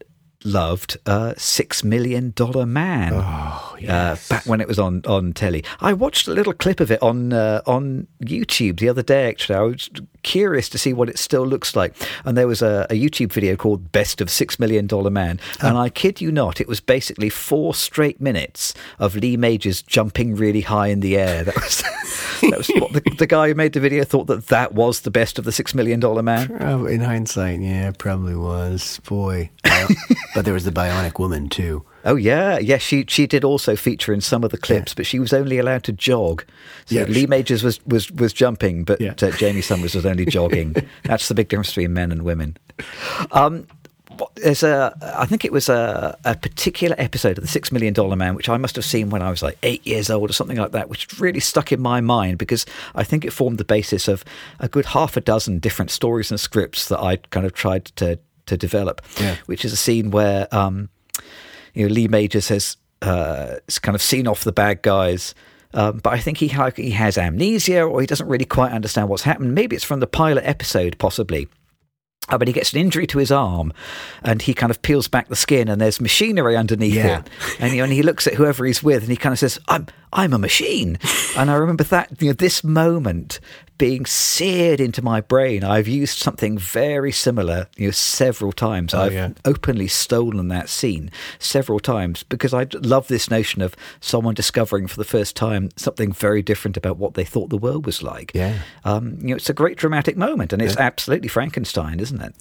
loved 0.43 0.97
uh, 1.05 1.33
Six 1.37 1.83
Million 1.83 2.31
Dollar 2.35 2.65
Man. 2.65 3.13
Oh, 3.15 3.70
Uh, 3.87 4.15
back 4.29 4.45
when 4.45 4.61
it 4.61 4.67
was 4.67 4.79
on, 4.79 5.01
on 5.07 5.33
telly, 5.33 5.63
I 5.79 5.93
watched 5.93 6.27
a 6.27 6.31
little 6.33 6.53
clip 6.53 6.79
of 6.79 6.91
it 6.91 7.01
on 7.01 7.33
uh, 7.33 7.61
on 7.65 8.07
YouTube 8.23 8.79
the 8.79 8.89
other 8.89 9.03
day. 9.03 9.27
Actually, 9.29 9.55
I 9.55 9.61
was 9.61 9.89
curious 10.23 10.69
to 10.69 10.77
see 10.77 10.93
what 10.93 11.09
it 11.09 11.17
still 11.17 11.45
looks 11.45 11.75
like. 11.75 11.95
And 12.25 12.37
there 12.37 12.47
was 12.47 12.61
a, 12.61 12.85
a 12.89 12.93
YouTube 12.93 13.31
video 13.33 13.55
called 13.55 13.91
"Best 13.91 14.21
of 14.21 14.29
Six 14.29 14.59
Million 14.59 14.87
Dollar 14.87 15.09
Man," 15.09 15.39
and 15.61 15.77
I 15.77 15.89
kid 15.89 16.21
you 16.21 16.31
not, 16.31 16.61
it 16.61 16.67
was 16.67 16.79
basically 16.79 17.29
four 17.29 17.73
straight 17.73 18.21
minutes 18.21 18.73
of 18.99 19.15
Lee 19.15 19.37
Majors 19.37 19.81
jumping 19.81 20.35
really 20.35 20.61
high 20.61 20.87
in 20.87 20.99
the 20.99 21.17
air. 21.17 21.43
That 21.43 21.55
was 21.55 21.81
that 22.41 22.57
was 22.57 22.67
what 22.69 22.93
the, 22.93 23.01
the 23.17 23.27
guy 23.27 23.47
who 23.47 23.55
made 23.55 23.73
the 23.73 23.79
video 23.79 24.03
thought 24.03 24.27
that 24.27 24.47
that 24.47 24.73
was 24.73 25.01
the 25.01 25.11
best 25.11 25.39
of 25.39 25.45
the 25.45 25.51
Six 25.51 25.73
Million 25.73 25.99
Dollar 25.99 26.23
Man. 26.23 26.47
Prob- 26.47 26.87
In 26.87 27.01
hindsight, 27.01 27.59
yeah, 27.59 27.91
probably 27.97 28.35
was. 28.35 28.99
Boy. 29.07 29.49
But 30.33 30.45
there 30.45 30.53
was 30.53 30.63
the 30.63 30.71
Bionic 30.71 31.19
Woman, 31.19 31.49
too. 31.49 31.83
Oh 32.03 32.15
yeah, 32.15 32.57
yeah. 32.59 32.77
She 32.77 33.05
she 33.07 33.27
did 33.27 33.43
also 33.43 33.75
feature 33.75 34.13
in 34.13 34.21
some 34.21 34.43
of 34.43 34.51
the 34.51 34.57
clips, 34.57 34.93
but 34.93 35.05
she 35.05 35.19
was 35.19 35.33
only 35.33 35.57
allowed 35.59 35.83
to 35.83 35.91
jog. 35.91 36.43
So 36.85 36.95
Yeah, 36.95 37.03
Lee 37.05 37.27
Majors 37.27 37.63
was 37.63 37.79
was 37.85 38.11
was 38.11 38.33
jumping, 38.33 38.83
but 38.83 38.99
Yeah. 39.01 39.13
uh, 39.21 39.31
Jaime 39.31 39.61
Sommers 39.61 39.95
was 39.95 40.05
only 40.05 40.25
jogging. 40.37 40.75
That's 41.03 41.27
the 41.27 41.33
big 41.35 41.49
difference 41.49 41.69
between 41.69 41.93
men 41.93 42.11
and 42.11 42.23
women. 42.23 42.57
Um, 43.31 43.67
there's 44.35 44.61
a, 44.61 44.93
I 45.17 45.25
think 45.25 45.45
it 45.45 45.51
was 45.53 45.69
a, 45.69 46.17
a 46.25 46.35
particular 46.35 46.95
episode 46.99 47.37
of 47.37 47.43
the 47.43 47.47
Six 47.47 47.71
Million 47.71 47.93
Dollar 47.93 48.15
Man, 48.15 48.35
which 48.35 48.49
I 48.49 48.57
must 48.57 48.75
have 48.75 48.85
seen 48.85 49.09
when 49.09 49.21
I 49.21 49.29
was 49.29 49.41
like 49.41 49.57
eight 49.63 49.85
years 49.87 50.09
old 50.09 50.29
or 50.29 50.33
something 50.33 50.57
like 50.57 50.71
that, 50.73 50.89
which 50.89 51.19
really 51.19 51.39
stuck 51.39 51.71
in 51.71 51.81
my 51.81 52.01
mind 52.01 52.37
because 52.37 52.65
I 52.93 53.03
think 53.03 53.23
it 53.25 53.31
formed 53.31 53.57
the 53.57 53.63
basis 53.63 54.07
of 54.07 54.23
a 54.59 54.67
good 54.67 54.87
half 54.87 55.15
a 55.17 55.21
dozen 55.21 55.59
different 55.59 55.91
stories 55.91 56.29
and 56.29 56.39
scripts 56.39 56.89
that 56.89 56.99
I 56.99 57.15
kind 57.31 57.45
of 57.45 57.53
tried 57.53 57.85
to 57.97 58.19
to 58.47 58.57
develop. 58.57 59.01
Yeah. 59.19 59.37
Which 59.45 59.63
is 59.63 59.71
a 59.71 59.77
scene 59.77 60.11
where 60.11 60.53
um, 60.53 60.89
you 61.73 61.87
know, 61.87 61.93
Lee 61.93 62.07
Majors 62.07 62.47
has 62.49 62.77
uh, 63.01 63.55
kind 63.81 63.95
of 63.95 64.01
seen 64.01 64.27
off 64.27 64.43
the 64.43 64.51
bad 64.51 64.81
guys. 64.81 65.33
Um, 65.73 65.99
but 66.03 66.11
I 66.13 66.19
think 66.19 66.37
he 66.39 66.49
ha- 66.49 66.71
he 66.75 66.91
has 66.91 67.17
amnesia, 67.17 67.81
or 67.83 68.01
he 68.01 68.07
doesn't 68.07 68.27
really 68.27 68.43
quite 68.45 68.73
understand 68.73 69.07
what's 69.07 69.23
happened. 69.23 69.55
Maybe 69.55 69.75
it's 69.75 69.85
from 69.85 70.01
the 70.01 70.07
pilot 70.07 70.43
episode, 70.45 70.97
possibly. 70.99 71.47
Uh, 72.29 72.37
but 72.37 72.47
he 72.47 72.53
gets 72.53 72.73
an 72.73 72.79
injury 72.79 73.07
to 73.07 73.17
his 73.17 73.31
arm, 73.31 73.71
and 74.21 74.41
he 74.41 74.53
kind 74.53 74.69
of 74.69 74.81
peels 74.81 75.07
back 75.07 75.27
the 75.29 75.35
skin, 75.35 75.69
and 75.69 75.79
there's 75.81 75.99
machinery 76.01 76.55
underneath 76.57 76.93
Yeah. 76.95 77.19
it. 77.19 77.29
And, 77.59 77.73
know, 77.77 77.83
and 77.85 77.93
he 77.93 78.03
looks 78.03 78.27
at 78.27 78.33
whoever 78.35 78.65
he's 78.65 78.83
with, 78.83 79.01
and 79.03 79.09
he 79.09 79.15
kind 79.17 79.31
of 79.33 79.39
says, 79.39 79.59
"I'm 79.69 79.87
I'm 80.13 80.33
a 80.33 80.39
machine." 80.39 80.99
and 81.37 81.49
I 81.49 81.55
remember 81.55 81.83
that 81.85 82.21
you 82.21 82.27
know 82.27 82.33
this 82.33 82.63
moment 82.63 83.39
being 83.81 84.05
seared 84.05 84.79
into 84.79 85.01
my 85.01 85.19
brain. 85.21 85.63
I've 85.63 85.87
used 85.87 86.19
something 86.19 86.55
very 86.55 87.11
similar, 87.11 87.67
you 87.77 87.87
know, 87.87 87.91
several 87.91 88.51
times. 88.51 88.93
I've 88.93 89.11
yeah. 89.11 89.29
openly 89.43 89.87
stolen 89.87 90.49
that 90.49 90.69
scene 90.69 91.09
several 91.39 91.79
times 91.79 92.21
because 92.21 92.53
I 92.53 92.67
love 92.73 93.07
this 93.07 93.31
notion 93.31 93.59
of 93.63 93.75
someone 93.99 94.35
discovering 94.35 94.85
for 94.85 94.97
the 94.97 95.03
first 95.03 95.35
time 95.35 95.71
something 95.77 96.11
very 96.11 96.43
different 96.43 96.77
about 96.77 96.97
what 96.97 97.15
they 97.15 97.23
thought 97.23 97.49
the 97.49 97.57
world 97.57 97.87
was 97.87 98.03
like. 98.03 98.31
Yeah. 98.35 98.59
Um, 98.85 99.17
you 99.19 99.29
know, 99.29 99.37
it's 99.37 99.49
a 99.49 99.53
great 99.53 99.79
dramatic 99.79 100.15
moment, 100.15 100.53
and 100.53 100.61
it's 100.61 100.77
absolutely 100.77 101.27
Frankenstein, 101.27 101.99
isn't 101.99 102.21
it? 102.21 102.35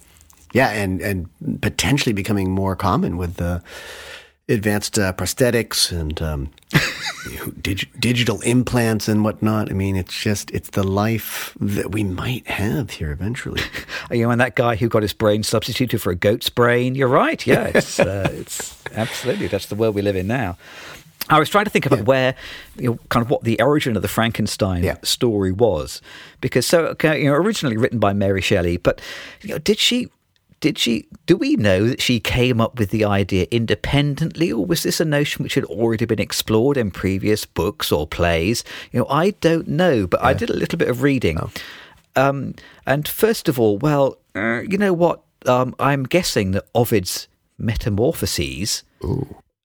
Yeah, 0.53 0.69
and, 0.69 1.01
and 1.01 1.27
potentially 1.59 2.13
becoming 2.13 2.51
more 2.51 2.75
common 2.75 3.17
with 3.17 3.37
the 3.37 3.63
advanced 4.53 4.99
uh, 4.99 5.13
prosthetics 5.13 5.91
and 5.91 6.21
um, 6.21 6.51
dig- 7.61 7.89
digital 7.99 8.41
implants 8.41 9.07
and 9.07 9.23
whatnot. 9.23 9.69
I 9.69 9.73
mean, 9.73 9.95
it's 9.95 10.13
just, 10.13 10.51
it's 10.51 10.69
the 10.71 10.83
life 10.83 11.55
that 11.59 11.91
we 11.91 12.03
might 12.03 12.47
have 12.47 12.91
here 12.91 13.11
eventually. 13.11 13.61
You 14.09 14.23
know, 14.23 14.31
and 14.31 14.41
that 14.41 14.55
guy 14.55 14.75
who 14.75 14.89
got 14.89 15.03
his 15.03 15.13
brain 15.13 15.41
substituted 15.43 15.99
for 15.99 16.11
a 16.11 16.15
goat's 16.15 16.49
brain. 16.49 16.95
You're 16.95 17.07
right. 17.07 17.45
Yeah, 17.47 17.71
it's 17.73 17.97
uh, 17.99 18.27
it's 18.33 18.83
absolutely 18.93 19.47
that's 19.47 19.67
the 19.67 19.75
world 19.75 19.95
we 19.95 20.01
live 20.01 20.17
in 20.17 20.27
now. 20.27 20.57
I 21.29 21.39
was 21.39 21.47
trying 21.47 21.63
to 21.63 21.71
think 21.71 21.85
about 21.85 22.01
where, 22.01 22.35
you 22.77 22.89
know, 22.89 22.99
kind 23.07 23.23
of 23.23 23.29
what 23.29 23.43
the 23.45 23.61
origin 23.61 23.95
of 23.95 24.01
the 24.01 24.09
Frankenstein 24.09 24.83
Yeah. 24.83 24.97
story 25.03 25.53
was, 25.53 26.01
because 26.41 26.65
so 26.65 26.87
okay, 26.87 27.23
you 27.23 27.29
know, 27.29 27.35
originally 27.35 27.77
written 27.77 27.99
by 27.99 28.11
Mary 28.11 28.41
Shelley, 28.41 28.75
but 28.75 28.99
you 29.43 29.49
know, 29.49 29.59
did 29.59 29.79
she? 29.79 30.09
Did 30.61 30.77
she? 30.77 31.07
Do 31.25 31.35
we 31.35 31.55
know 31.55 31.87
that 31.87 32.01
she 32.01 32.19
came 32.19 32.61
up 32.61 32.77
with 32.77 32.91
the 32.91 33.03
idea 33.03 33.47
independently, 33.49 34.51
or 34.51 34.63
was 34.63 34.83
this 34.83 34.99
a 34.99 35.05
notion 35.05 35.43
which 35.43 35.55
had 35.55 35.65
already 35.65 36.05
been 36.05 36.21
explored 36.21 36.77
in 36.77 36.91
previous 36.91 37.45
books 37.45 37.91
or 37.91 38.05
plays? 38.07 38.63
You 38.91 38.99
know, 38.99 39.07
I 39.09 39.31
don't 39.31 39.67
know, 39.67 40.05
but 40.05 40.21
I 40.23 40.33
did 40.33 40.51
a 40.51 40.55
little 40.55 40.77
bit 40.77 40.87
of 40.87 41.01
reading. 41.01 41.39
Um, 42.15 42.53
and 42.85 43.07
first 43.07 43.49
of 43.49 43.59
all, 43.59 43.79
well, 43.79 44.17
uh, 44.35 44.61
you 44.61 44.77
know 44.77 44.93
what? 44.93 45.21
Um, 45.47 45.75
I'm 45.79 46.03
guessing 46.03 46.51
that 46.51 46.65
Ovid's 46.75 47.27
Metamorphoses 47.57 48.83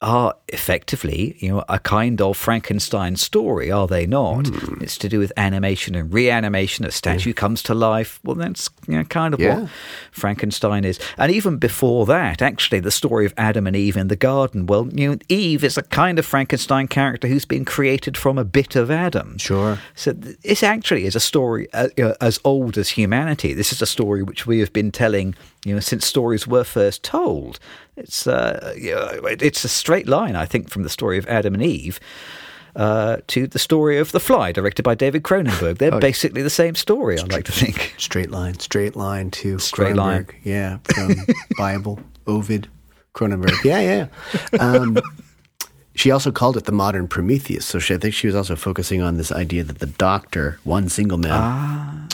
are 0.02 0.34
effectively, 0.48 1.36
you 1.38 1.48
know, 1.48 1.64
a 1.70 1.78
kind 1.78 2.20
of 2.20 2.36
Frankenstein 2.36 3.16
story, 3.16 3.70
are 3.72 3.86
they 3.86 4.06
not? 4.06 4.46
Hmm. 4.46 4.82
It's 4.82 4.98
to 4.98 5.08
do 5.08 5.18
with 5.18 5.32
animation 5.38 5.94
and 5.94 6.12
reanimation. 6.12 6.84
A 6.84 6.90
statue 6.90 7.32
comes 7.32 7.62
to 7.62 7.72
life. 7.74 8.20
Well, 8.22 8.36
that's 8.36 8.68
you 8.86 8.98
know, 8.98 9.04
kind 9.04 9.32
of 9.32 9.40
Yeah. 9.40 9.60
what 9.60 9.70
Frankenstein 10.12 10.84
is. 10.84 10.98
And 11.16 11.32
even 11.32 11.56
before 11.56 12.04
that, 12.06 12.42
actually, 12.42 12.80
the 12.80 12.90
story 12.90 13.24
of 13.24 13.32
Adam 13.38 13.66
and 13.66 13.74
Eve 13.74 13.96
in 13.96 14.08
the 14.08 14.16
garden. 14.16 14.66
Well, 14.66 14.88
you 14.92 15.12
know, 15.12 15.18
Eve 15.30 15.64
is 15.64 15.78
a 15.78 15.82
kind 15.82 16.18
of 16.18 16.26
Frankenstein 16.26 16.88
character 16.88 17.26
who's 17.26 17.46
been 17.46 17.64
created 17.64 18.18
from 18.18 18.36
a 18.36 18.44
bit 18.44 18.76
of 18.76 18.90
Adam. 18.90 19.38
Sure. 19.38 19.78
So 19.94 20.12
this 20.12 20.62
actually 20.62 21.06
is 21.06 21.16
a 21.16 21.20
story 21.20 21.68
uh, 21.72 21.88
as 22.20 22.38
old 22.44 22.76
as 22.76 22.90
humanity. 22.90 23.54
This 23.54 23.72
is 23.72 23.80
a 23.80 23.86
story 23.86 24.22
which 24.22 24.46
we 24.46 24.58
have 24.60 24.72
been 24.74 24.92
telling, 24.92 25.34
you 25.66 25.74
know, 25.74 25.80
since 25.80 26.06
stories 26.06 26.46
were 26.46 26.62
first 26.62 27.02
told. 27.02 27.58
It's 27.96 28.26
uh, 28.28 28.72
you 28.78 28.94
know, 28.94 29.08
it's 29.24 29.64
a 29.64 29.68
straight 29.68 30.06
line, 30.06 30.36
I 30.36 30.46
think, 30.46 30.70
from 30.70 30.84
the 30.84 30.88
story 30.88 31.18
of 31.18 31.26
Adam 31.26 31.54
and 31.54 31.62
Eve. 31.62 31.98
Uh, 32.76 33.16
to 33.26 33.46
the 33.46 33.58
story 33.58 33.98
of 33.98 34.12
The 34.12 34.20
Fly, 34.20 34.52
directed 34.52 34.82
by 34.82 34.94
David 34.94 35.22
Cronenberg. 35.22 35.78
They're 35.78 35.98
basically 35.98 36.42
the 36.42 36.50
same 36.50 36.74
story, 36.74 37.18
I 37.18 37.22
like 37.22 37.46
to 37.46 37.52
think. 37.52 37.94
Straight 37.96 38.30
line, 38.30 38.58
straight 38.58 38.94
line 38.94 39.30
to 39.30 39.58
Straight 39.58 39.96
line. 39.96 40.26
Yeah, 40.44 40.76
from 40.84 41.16
Bible, 41.56 42.00
Ovid, 42.26 42.68
Cronenberg. 43.14 43.64
Yeah, 43.64 43.80
yeah. 43.80 44.60
Um, 44.60 44.98
she 45.94 46.10
also 46.10 46.30
called 46.30 46.58
it 46.58 46.64
the 46.64 46.72
modern 46.72 47.08
Prometheus. 47.08 47.64
So 47.64 47.78
she, 47.78 47.94
I 47.94 47.96
think 47.96 48.12
she 48.12 48.26
was 48.26 48.36
also 48.36 48.54
focusing 48.56 49.00
on 49.00 49.16
this 49.16 49.32
idea 49.32 49.64
that 49.64 49.78
the 49.78 49.86
doctor, 49.86 50.60
one 50.62 50.90
single 50.90 51.16
man, 51.16 51.32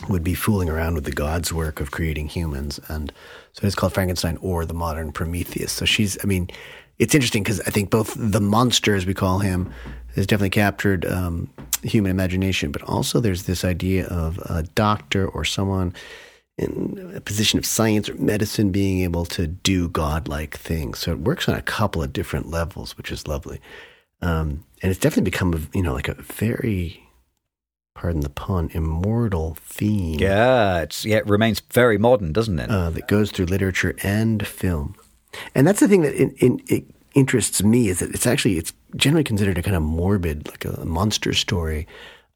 would 0.08 0.24
be 0.24 0.34
fooling 0.34 0.68
around 0.68 0.94
with 0.94 1.04
the 1.04 1.12
God's 1.12 1.52
work 1.52 1.80
of 1.80 1.90
creating 1.90 2.28
humans. 2.28 2.80
And 2.88 3.12
so 3.52 3.66
it's 3.66 3.76
called 3.76 3.94
Frankenstein 3.94 4.38
or 4.40 4.64
the 4.64 4.74
modern 4.74 5.12
Prometheus. 5.12 5.72
So 5.72 5.84
she's, 5.84 6.18
I 6.22 6.26
mean, 6.26 6.48
it's 6.98 7.14
interesting 7.14 7.42
because 7.42 7.60
I 7.60 7.70
think 7.70 7.90
both 7.90 8.14
the 8.16 8.40
monster, 8.40 8.94
as 8.94 9.06
we 9.06 9.14
call 9.14 9.38
him, 9.38 9.72
has 10.14 10.26
definitely 10.26 10.50
captured 10.50 11.04
um, 11.06 11.50
human 11.82 12.10
imagination, 12.10 12.70
but 12.70 12.82
also 12.82 13.18
there's 13.18 13.44
this 13.44 13.64
idea 13.64 14.06
of 14.06 14.38
a 14.38 14.62
doctor 14.74 15.26
or 15.26 15.44
someone 15.44 15.94
in 16.58 17.12
a 17.16 17.20
position 17.20 17.58
of 17.58 17.64
science 17.64 18.08
or 18.08 18.14
medicine 18.16 18.70
being 18.70 19.00
able 19.00 19.24
to 19.24 19.46
do 19.46 19.88
godlike 19.88 20.56
things. 20.58 20.98
So 20.98 21.12
it 21.12 21.20
works 21.20 21.48
on 21.48 21.54
a 21.54 21.62
couple 21.62 22.02
of 22.02 22.12
different 22.12 22.50
levels, 22.50 22.96
which 22.96 23.10
is 23.10 23.26
lovely. 23.26 23.60
Um, 24.20 24.64
and 24.82 24.90
it's 24.90 25.00
definitely 25.00 25.30
become, 25.30 25.54
a, 25.54 25.76
you 25.76 25.82
know, 25.82 25.94
like 25.94 26.08
a 26.08 26.14
very, 26.14 27.02
pardon 27.94 28.20
the 28.20 28.28
pun, 28.30 28.70
immortal 28.72 29.56
theme 29.60 30.18
Yeah, 30.18 30.80
it's 30.80 31.04
yeah, 31.04 31.18
it 31.18 31.26
remains 31.26 31.60
very 31.70 31.98
modern, 31.98 32.32
doesn't 32.32 32.58
it? 32.58 32.70
uh, 32.70 32.90
that 32.90 33.08
goes 33.08 33.30
through 33.30 33.46
literature 33.46 33.94
and 34.02 34.46
film. 34.46 34.94
And 35.54 35.66
that's 35.66 35.80
the 35.80 35.88
thing 35.88 36.02
that 36.02 36.14
in, 36.14 36.30
in, 36.38 36.62
it 36.68 36.84
interests 37.14 37.62
me 37.62 37.88
is 37.88 38.00
that 38.00 38.10
it's 38.14 38.26
actually 38.26 38.58
it's 38.58 38.72
generally 38.96 39.24
considered 39.24 39.58
a 39.58 39.62
kind 39.62 39.76
of 39.76 39.82
morbid, 39.82 40.48
like 40.48 40.64
a 40.64 40.84
monster 40.84 41.32
story. 41.32 41.86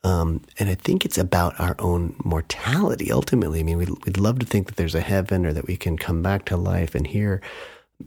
Um, 0.05 0.43
and 0.59 0.69
I 0.69 0.75
think 0.77 1.05
it's 1.05 1.19
about 1.19 1.59
our 1.59 1.75
own 1.81 2.15
mortality 2.25 3.11
ultimately. 3.11 3.61
I 3.61 3.63
mean, 3.65 3.77
we'd, 3.79 3.91
we'd 4.05 4.19
love 4.19 4.39
to 4.39 4.47
think 4.47 4.69
that 4.69 4.77
there's 4.77 4.95
a 4.95 5.01
heaven 5.01 5.45
or 5.45 5.53
that 5.53 5.67
we 5.67 5.77
can 5.77 5.97
come 5.97 6.23
back 6.23 6.45
to 6.47 6.57
life. 6.57 6.95
And 6.95 7.07
here, 7.07 7.41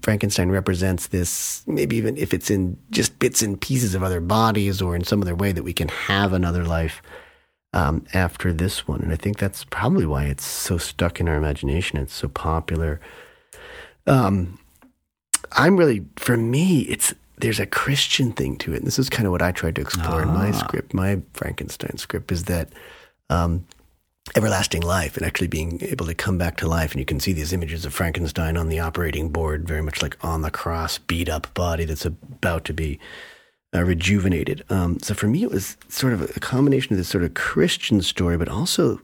Frankenstein 0.01 0.50
represents 0.50 1.08
this, 1.08 1.63
maybe 1.68 1.98
even 1.98 2.15
if 2.15 2.34
it's 2.34 2.50
in 2.50 2.77
just 2.91 3.20
bits 3.20 3.41
and 3.41 3.60
pieces 3.60 3.96
of 3.96 4.03
other 4.03 4.22
bodies 4.22 4.82
or 4.82 4.96
in 4.96 5.03
some 5.03 5.22
other 5.22 5.36
way 5.36 5.51
that 5.51 5.63
we 5.63 5.74
can 5.74 5.89
have 5.89 6.32
another 6.32 6.63
life 6.63 7.01
um, 7.74 8.06
after 8.14 8.52
this 8.54 8.88
one. 8.88 9.02
And 9.02 9.12
I 9.12 9.16
think 9.16 9.38
that's 9.38 9.64
probably 9.66 10.06
why 10.06 10.26
it's 10.26 10.46
so 10.46 10.78
stuck 10.78 11.20
in 11.20 11.28
our 11.28 11.36
imagination. 11.36 12.00
It's 12.00 12.14
so 12.14 12.28
popular. 12.28 13.00
Um, 14.08 14.60
I'm 15.54 15.78
really, 15.78 16.06
for 16.16 16.38
me, 16.38 16.82
it's 16.82 17.14
there's 17.38 17.60
a 17.60 17.66
Christian 17.66 18.34
thing 18.34 18.58
to 18.58 18.74
it. 18.74 18.78
And 18.78 18.88
this 18.88 19.00
is 19.00 19.10
kind 19.10 19.26
of 19.26 19.32
what 19.32 19.42
I 19.42 19.52
tried 19.52 19.76
to 19.76 19.82
explore 19.82 20.22
in 20.22 20.28
my 20.28 20.52
script, 20.52 20.94
my 20.94 21.22
Frankenstein 21.34 21.98
script, 21.98 22.34
is 22.34 22.46
that 22.46 22.70
um, 23.30 23.66
everlasting 24.36 24.82
life 24.82 25.16
and 25.16 25.26
actually 25.26 25.48
being 25.48 25.82
able 25.84 26.06
to 26.06 26.14
come 26.14 26.38
back 26.38 26.58
to 26.58 26.68
life. 26.68 26.92
And 26.92 27.00
you 27.00 27.06
can 27.06 27.22
see 27.22 27.32
these 27.32 27.54
images 27.54 27.86
of 27.86 27.94
Frankenstein 27.94 28.58
on 28.58 28.68
the 28.68 28.80
operating 28.80 29.30
board, 29.30 29.66
very 29.66 29.82
much 29.82 30.02
like 30.02 30.18
on 30.24 30.42
the 30.42 30.52
cross, 30.52 30.98
beat 30.98 31.30
up 31.30 31.54
body 31.54 31.86
that's 31.86 32.06
about 32.06 32.66
to 32.66 32.74
be 32.74 33.00
uh, 33.74 33.84
rejuvenated. 33.84 34.64
Um, 34.70 35.00
so 35.00 35.14
for 35.14 35.28
me, 35.28 35.44
it 35.44 35.52
was 35.52 35.78
sort 35.88 36.14
of 36.14 36.22
a 36.36 36.40
combination 36.40 36.94
of 36.94 36.98
this 36.98 37.10
sort 37.10 37.24
of 37.24 37.34
Christian 37.34 38.02
story, 38.02 38.38
but 38.38 38.50
also 38.50 39.00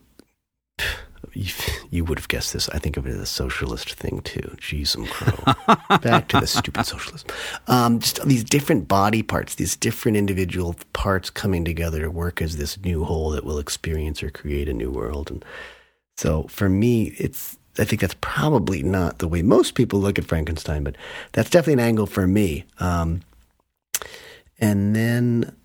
you, 1.33 1.51
you 1.89 2.05
would 2.05 2.17
have 2.17 2.27
guessed 2.27 2.53
this. 2.53 2.69
I 2.69 2.79
think 2.79 2.97
of 2.97 3.05
it 3.05 3.11
as 3.11 3.19
a 3.19 3.25
socialist 3.25 3.93
thing 3.93 4.21
too. 4.21 4.55
Jeez, 4.59 4.95
and 4.95 5.07
crow. 5.07 5.53
Back 5.99 6.29
to 6.29 6.39
the 6.39 6.47
stupid 6.47 6.85
socialism. 6.85 7.29
Um, 7.67 7.99
just 7.99 8.25
these 8.25 8.43
different 8.43 8.87
body 8.87 9.21
parts, 9.21 9.55
these 9.55 9.75
different 9.75 10.17
individual 10.17 10.75
parts 10.93 11.29
coming 11.29 11.63
together 11.63 12.01
to 12.01 12.09
work 12.09 12.41
as 12.41 12.57
this 12.57 12.79
new 12.79 13.03
whole 13.03 13.29
that 13.31 13.45
will 13.45 13.59
experience 13.59 14.23
or 14.23 14.29
create 14.29 14.69
a 14.69 14.73
new 14.73 14.89
world. 14.89 15.29
And 15.29 15.45
so 16.17 16.43
for 16.43 16.69
me, 16.69 17.15
it's 17.17 17.57
I 17.77 17.83
think 17.83 18.01
that's 18.01 18.15
probably 18.21 18.81
not 18.81 19.19
the 19.19 19.27
way 19.27 19.41
most 19.41 19.75
people 19.75 19.99
look 19.99 20.17
at 20.17 20.25
Frankenstein, 20.25 20.83
but 20.83 20.95
that's 21.33 21.49
definitely 21.49 21.73
an 21.73 21.87
angle 21.89 22.05
for 22.05 22.25
me. 22.25 22.63
Um, 22.79 23.21
and 24.59 24.95
then 24.95 25.55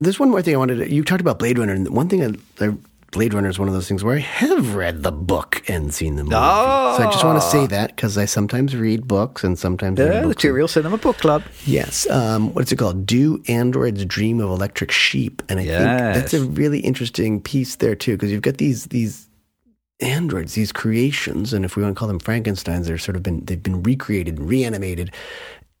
there's 0.00 0.18
one 0.18 0.30
more 0.30 0.42
thing 0.42 0.54
I 0.54 0.58
wanted 0.58 0.76
to. 0.76 0.92
You 0.92 1.04
talked 1.04 1.20
about 1.20 1.38
Blade 1.38 1.58
Runner, 1.58 1.72
and 1.72 1.88
one 1.88 2.08
thing 2.08 2.24
I, 2.24 2.64
I 2.64 2.74
Blade 3.12 3.34
Runner 3.34 3.50
is 3.50 3.58
one 3.58 3.68
of 3.68 3.74
those 3.74 3.86
things 3.86 4.02
where 4.02 4.16
I 4.16 4.20
have 4.20 4.74
read 4.74 5.02
the 5.02 5.12
book 5.12 5.62
and 5.68 5.92
seen 5.92 6.16
the 6.16 6.24
movie. 6.24 6.34
Oh. 6.34 6.96
So 6.96 7.06
I 7.06 7.12
just 7.12 7.22
want 7.22 7.40
to 7.40 7.46
say 7.46 7.66
that 7.66 7.94
because 7.94 8.16
I 8.16 8.24
sometimes 8.24 8.74
read 8.74 9.06
books 9.06 9.44
and 9.44 9.58
sometimes 9.58 9.98
yeah, 9.98 10.22
the 10.22 10.34
Two 10.34 10.52
Reel 10.52 10.66
Cinema 10.66 10.96
Book 10.96 11.18
Club. 11.18 11.42
Yes. 11.66 12.08
Um, 12.08 12.54
what's 12.54 12.72
it 12.72 12.76
called? 12.76 13.04
Do 13.04 13.42
Androids 13.48 14.02
Dream 14.06 14.40
of 14.40 14.48
Electric 14.48 14.90
Sheep? 14.90 15.42
And 15.50 15.60
I 15.60 15.64
yes. 15.64 15.76
think 15.78 16.14
that's 16.14 16.34
a 16.34 16.44
really 16.46 16.80
interesting 16.80 17.40
piece 17.42 17.76
there 17.76 17.94
too 17.94 18.12
because 18.12 18.32
you've 18.32 18.42
got 18.42 18.56
these 18.56 18.86
these 18.86 19.28
androids, 20.00 20.54
these 20.54 20.72
creations, 20.72 21.52
and 21.52 21.66
if 21.66 21.76
we 21.76 21.82
want 21.82 21.94
to 21.94 21.98
call 21.98 22.08
them 22.08 22.18
Frankenstein's, 22.18 22.86
they're 22.86 22.96
sort 22.96 23.16
of 23.16 23.22
been 23.22 23.44
they've 23.44 23.62
been 23.62 23.82
recreated, 23.82 24.40
reanimated, 24.40 25.12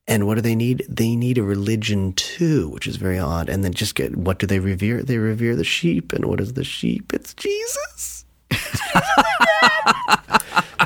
and 0.08 0.26
what 0.26 0.34
do 0.34 0.40
they 0.40 0.56
need? 0.56 0.84
They 0.88 1.14
need 1.14 1.38
a 1.38 1.42
religion 1.42 2.12
too, 2.14 2.68
which 2.70 2.86
is 2.86 2.96
very 2.96 3.18
odd. 3.18 3.48
And 3.48 3.62
then 3.62 3.72
just 3.72 3.94
get 3.94 4.16
what 4.16 4.38
do 4.38 4.46
they 4.46 4.58
revere? 4.58 5.02
They 5.02 5.18
revere 5.18 5.54
the 5.54 5.64
sheep. 5.64 6.12
And 6.12 6.24
what 6.24 6.40
is 6.40 6.54
the 6.54 6.64
sheep? 6.64 7.12
It's 7.12 7.34
Jesus. 7.34 8.24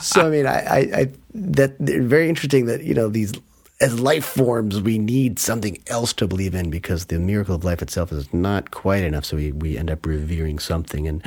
so 0.03 0.27
I 0.27 0.31
mean, 0.31 0.47
I, 0.47 0.61
I, 0.61 0.79
I 0.79 1.11
that 1.35 1.79
very 1.79 2.29
interesting 2.29 2.67
that 2.67 2.83
you 2.83 2.95
know 2.95 3.09
these 3.09 3.33
as 3.81 4.01
life 4.01 4.25
forms 4.25 4.81
we 4.81 4.99
need 4.99 5.39
something 5.39 5.83
else 5.89 6.13
to 6.15 6.27
believe 6.27 6.55
in 6.55 6.71
because 6.71 7.07
the 7.07 7.19
miracle 7.19 7.55
of 7.55 7.65
life 7.65 7.83
itself 7.83 8.11
is 8.13 8.33
not 8.33 8.71
quite 8.71 9.03
enough. 9.03 9.25
So 9.25 9.37
we 9.37 9.53
we 9.53 9.79
end 9.79 9.91
up 9.91 10.05
revering 10.05 10.59
something. 10.59 11.09
And 11.09 11.27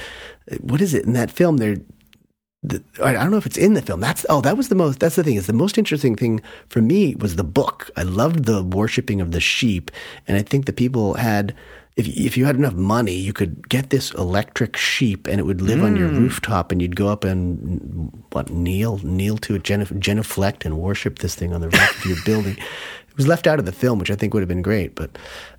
what 0.62 0.80
is 0.80 0.94
it 0.94 1.06
in 1.06 1.14
that 1.14 1.32
film? 1.32 1.58
There 1.58 1.78
the, 2.62 2.84
I 3.02 3.14
don't 3.14 3.32
know 3.32 3.38
if 3.38 3.46
it's 3.46 3.58
in 3.58 3.74
the 3.74 3.82
film. 3.82 4.02
That's 4.02 4.26
oh, 4.30 4.42
that 4.42 4.58
was 4.58 4.68
the 4.68 4.76
most. 4.76 5.00
That's 5.00 5.16
the 5.16 5.24
thing. 5.24 5.36
Is 5.36 5.48
the 5.48 5.54
most 5.54 5.78
interesting 5.78 6.16
thing 6.16 6.42
for 6.68 6.82
me 6.82 7.16
was 7.16 7.36
the 7.36 7.44
book. 7.44 7.90
I 7.96 8.04
loved 8.04 8.46
the 8.46 8.64
worshiping 8.64 9.22
of 9.22 9.32
the 9.32 9.40
sheep, 9.40 9.92
and 10.28 10.38
I 10.38 10.42
think 10.42 10.66
the 10.66 10.74
people 10.74 11.16
had. 11.16 11.56
If 11.96 12.08
if 12.08 12.38
you 12.38 12.46
had 12.46 12.56
enough 12.56 12.74
money, 12.74 13.14
you 13.14 13.34
could 13.34 13.68
get 13.68 13.90
this 13.90 14.12
electric 14.12 14.78
sheep, 14.78 15.28
and 15.28 15.40
it 15.40 15.44
would 15.44 15.62
live 15.62 15.80
mm. 15.80 15.86
on 15.86 15.96
your 15.96 16.10
hmm. 16.10 16.20
rooftop, 16.20 16.72
and 16.72 16.82
you'd 16.82 16.96
go 16.96 17.08
up 17.08 17.24
and 17.24 18.24
what 18.32 18.50
kneel 18.50 19.00
kneel 19.00 19.38
to 19.40 19.56
it, 19.56 19.64
genuflect, 19.64 20.66
and 20.66 20.78
worship 20.78 21.20
this 21.20 21.36
thing 21.36 21.54
on 21.54 21.62
the 21.62 21.70
roof 21.70 22.00
of 22.00 22.06
your 22.06 22.18
building 22.26 22.54
It 23.10 23.18
was 23.18 23.28
left 23.28 23.48
out 23.48 23.60
of 23.60 23.66
the 23.66 23.74
film, 23.74 24.00
which 24.00 24.12
I 24.12 24.16
think 24.16 24.34
would 24.34 24.42
have 24.42 24.48
been 24.48 24.62
great. 24.62 24.96
But 24.96 25.18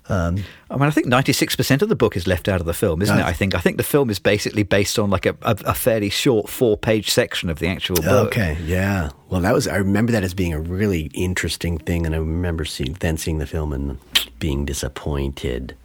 um, 0.09 0.43
I 0.69 0.75
mean, 0.77 0.83
I 0.87 0.89
think 0.89 1.07
ninety 1.07 1.33
six 1.33 1.55
percent 1.55 1.81
of 1.81 1.89
the 1.89 1.95
book 1.95 2.15
is 2.15 2.25
left 2.25 2.47
out 2.47 2.59
of 2.59 2.65
the 2.65 2.73
film, 2.73 3.01
isn't 3.01 3.17
it? 3.17 3.23
I 3.23 3.33
think 3.33 3.53
I 3.53 3.59
think 3.59 3.77
the 3.77 3.83
film 3.83 4.09
is 4.09 4.17
basically 4.17 4.63
based 4.63 4.97
on 4.97 5.09
like 5.09 5.25
a, 5.25 5.35
a, 5.43 5.55
a 5.65 5.73
fairly 5.73 6.09
short 6.09 6.49
four 6.49 6.75
page 6.75 7.11
section 7.11 7.49
of 7.49 7.59
the 7.59 7.67
actual 7.67 7.97
book. 7.97 8.27
Okay, 8.27 8.57
yeah. 8.65 9.11
Well, 9.29 9.41
that 9.41 9.53
was 9.53 9.67
I 9.67 9.75
remember 9.75 10.11
that 10.11 10.23
as 10.23 10.33
being 10.33 10.53
a 10.53 10.59
really 10.59 11.11
interesting 11.13 11.77
thing, 11.77 12.05
and 12.05 12.15
I 12.15 12.17
remember 12.17 12.65
seeing 12.65 12.93
then 12.93 13.17
seeing 13.17 13.37
the 13.37 13.47
film 13.47 13.73
and 13.73 13.99
being 14.39 14.65
disappointed. 14.65 15.75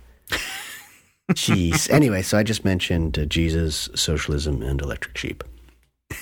Jeez. 1.33 1.91
anyway, 1.91 2.23
so 2.23 2.39
I 2.39 2.43
just 2.43 2.65
mentioned 2.65 3.19
uh, 3.19 3.25
Jesus, 3.25 3.89
socialism, 3.95 4.63
and 4.63 4.81
electric 4.81 5.19
sheep. 5.19 5.43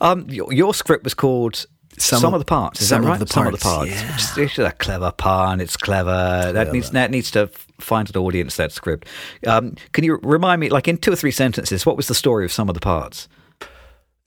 um, 0.00 0.28
your, 0.28 0.52
your, 0.52 0.74
script 0.74 1.04
was 1.04 1.14
called 1.14 1.66
some, 1.96 2.20
some 2.20 2.28
of, 2.28 2.34
of, 2.34 2.40
the 2.40 2.44
parts. 2.44 2.80
Is 2.80 2.88
that 2.88 3.02
right? 3.02 3.20
Of 3.20 3.30
some 3.30 3.46
of 3.46 3.52
the 3.52 3.58
parts. 3.58 3.90
Yeah. 3.90 4.14
It's, 4.14 4.36
it's 4.36 4.58
a 4.58 4.72
clever 4.72 5.12
pun. 5.12 5.60
It's 5.60 5.76
clever. 5.76 6.10
clever. 6.10 6.52
That 6.52 6.72
needs 6.72 6.90
that 6.90 7.10
needs 7.10 7.30
to 7.32 7.48
find 7.78 8.10
an 8.10 8.20
audience. 8.20 8.56
That 8.56 8.72
script. 8.72 9.06
Um, 9.46 9.76
can 9.92 10.04
you 10.04 10.18
remind 10.22 10.60
me, 10.60 10.70
like 10.70 10.88
in 10.88 10.98
two 10.98 11.12
or 11.12 11.16
three 11.16 11.30
sentences, 11.30 11.86
what 11.86 11.96
was 11.96 12.08
the 12.08 12.14
story 12.14 12.44
of 12.44 12.52
some 12.52 12.68
of 12.68 12.74
the 12.74 12.80
parts? 12.80 13.28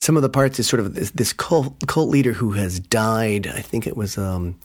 Some 0.00 0.16
of 0.16 0.22
the 0.22 0.28
parts 0.28 0.58
is 0.58 0.68
sort 0.68 0.80
of 0.80 0.94
this, 0.94 1.10
this 1.10 1.32
cult, 1.32 1.74
cult 1.88 2.08
leader 2.08 2.32
who 2.32 2.52
has 2.52 2.78
died. 2.78 3.48
I 3.48 3.60
think 3.60 3.86
it 3.86 3.96
was 3.96 4.16
um, 4.16 4.58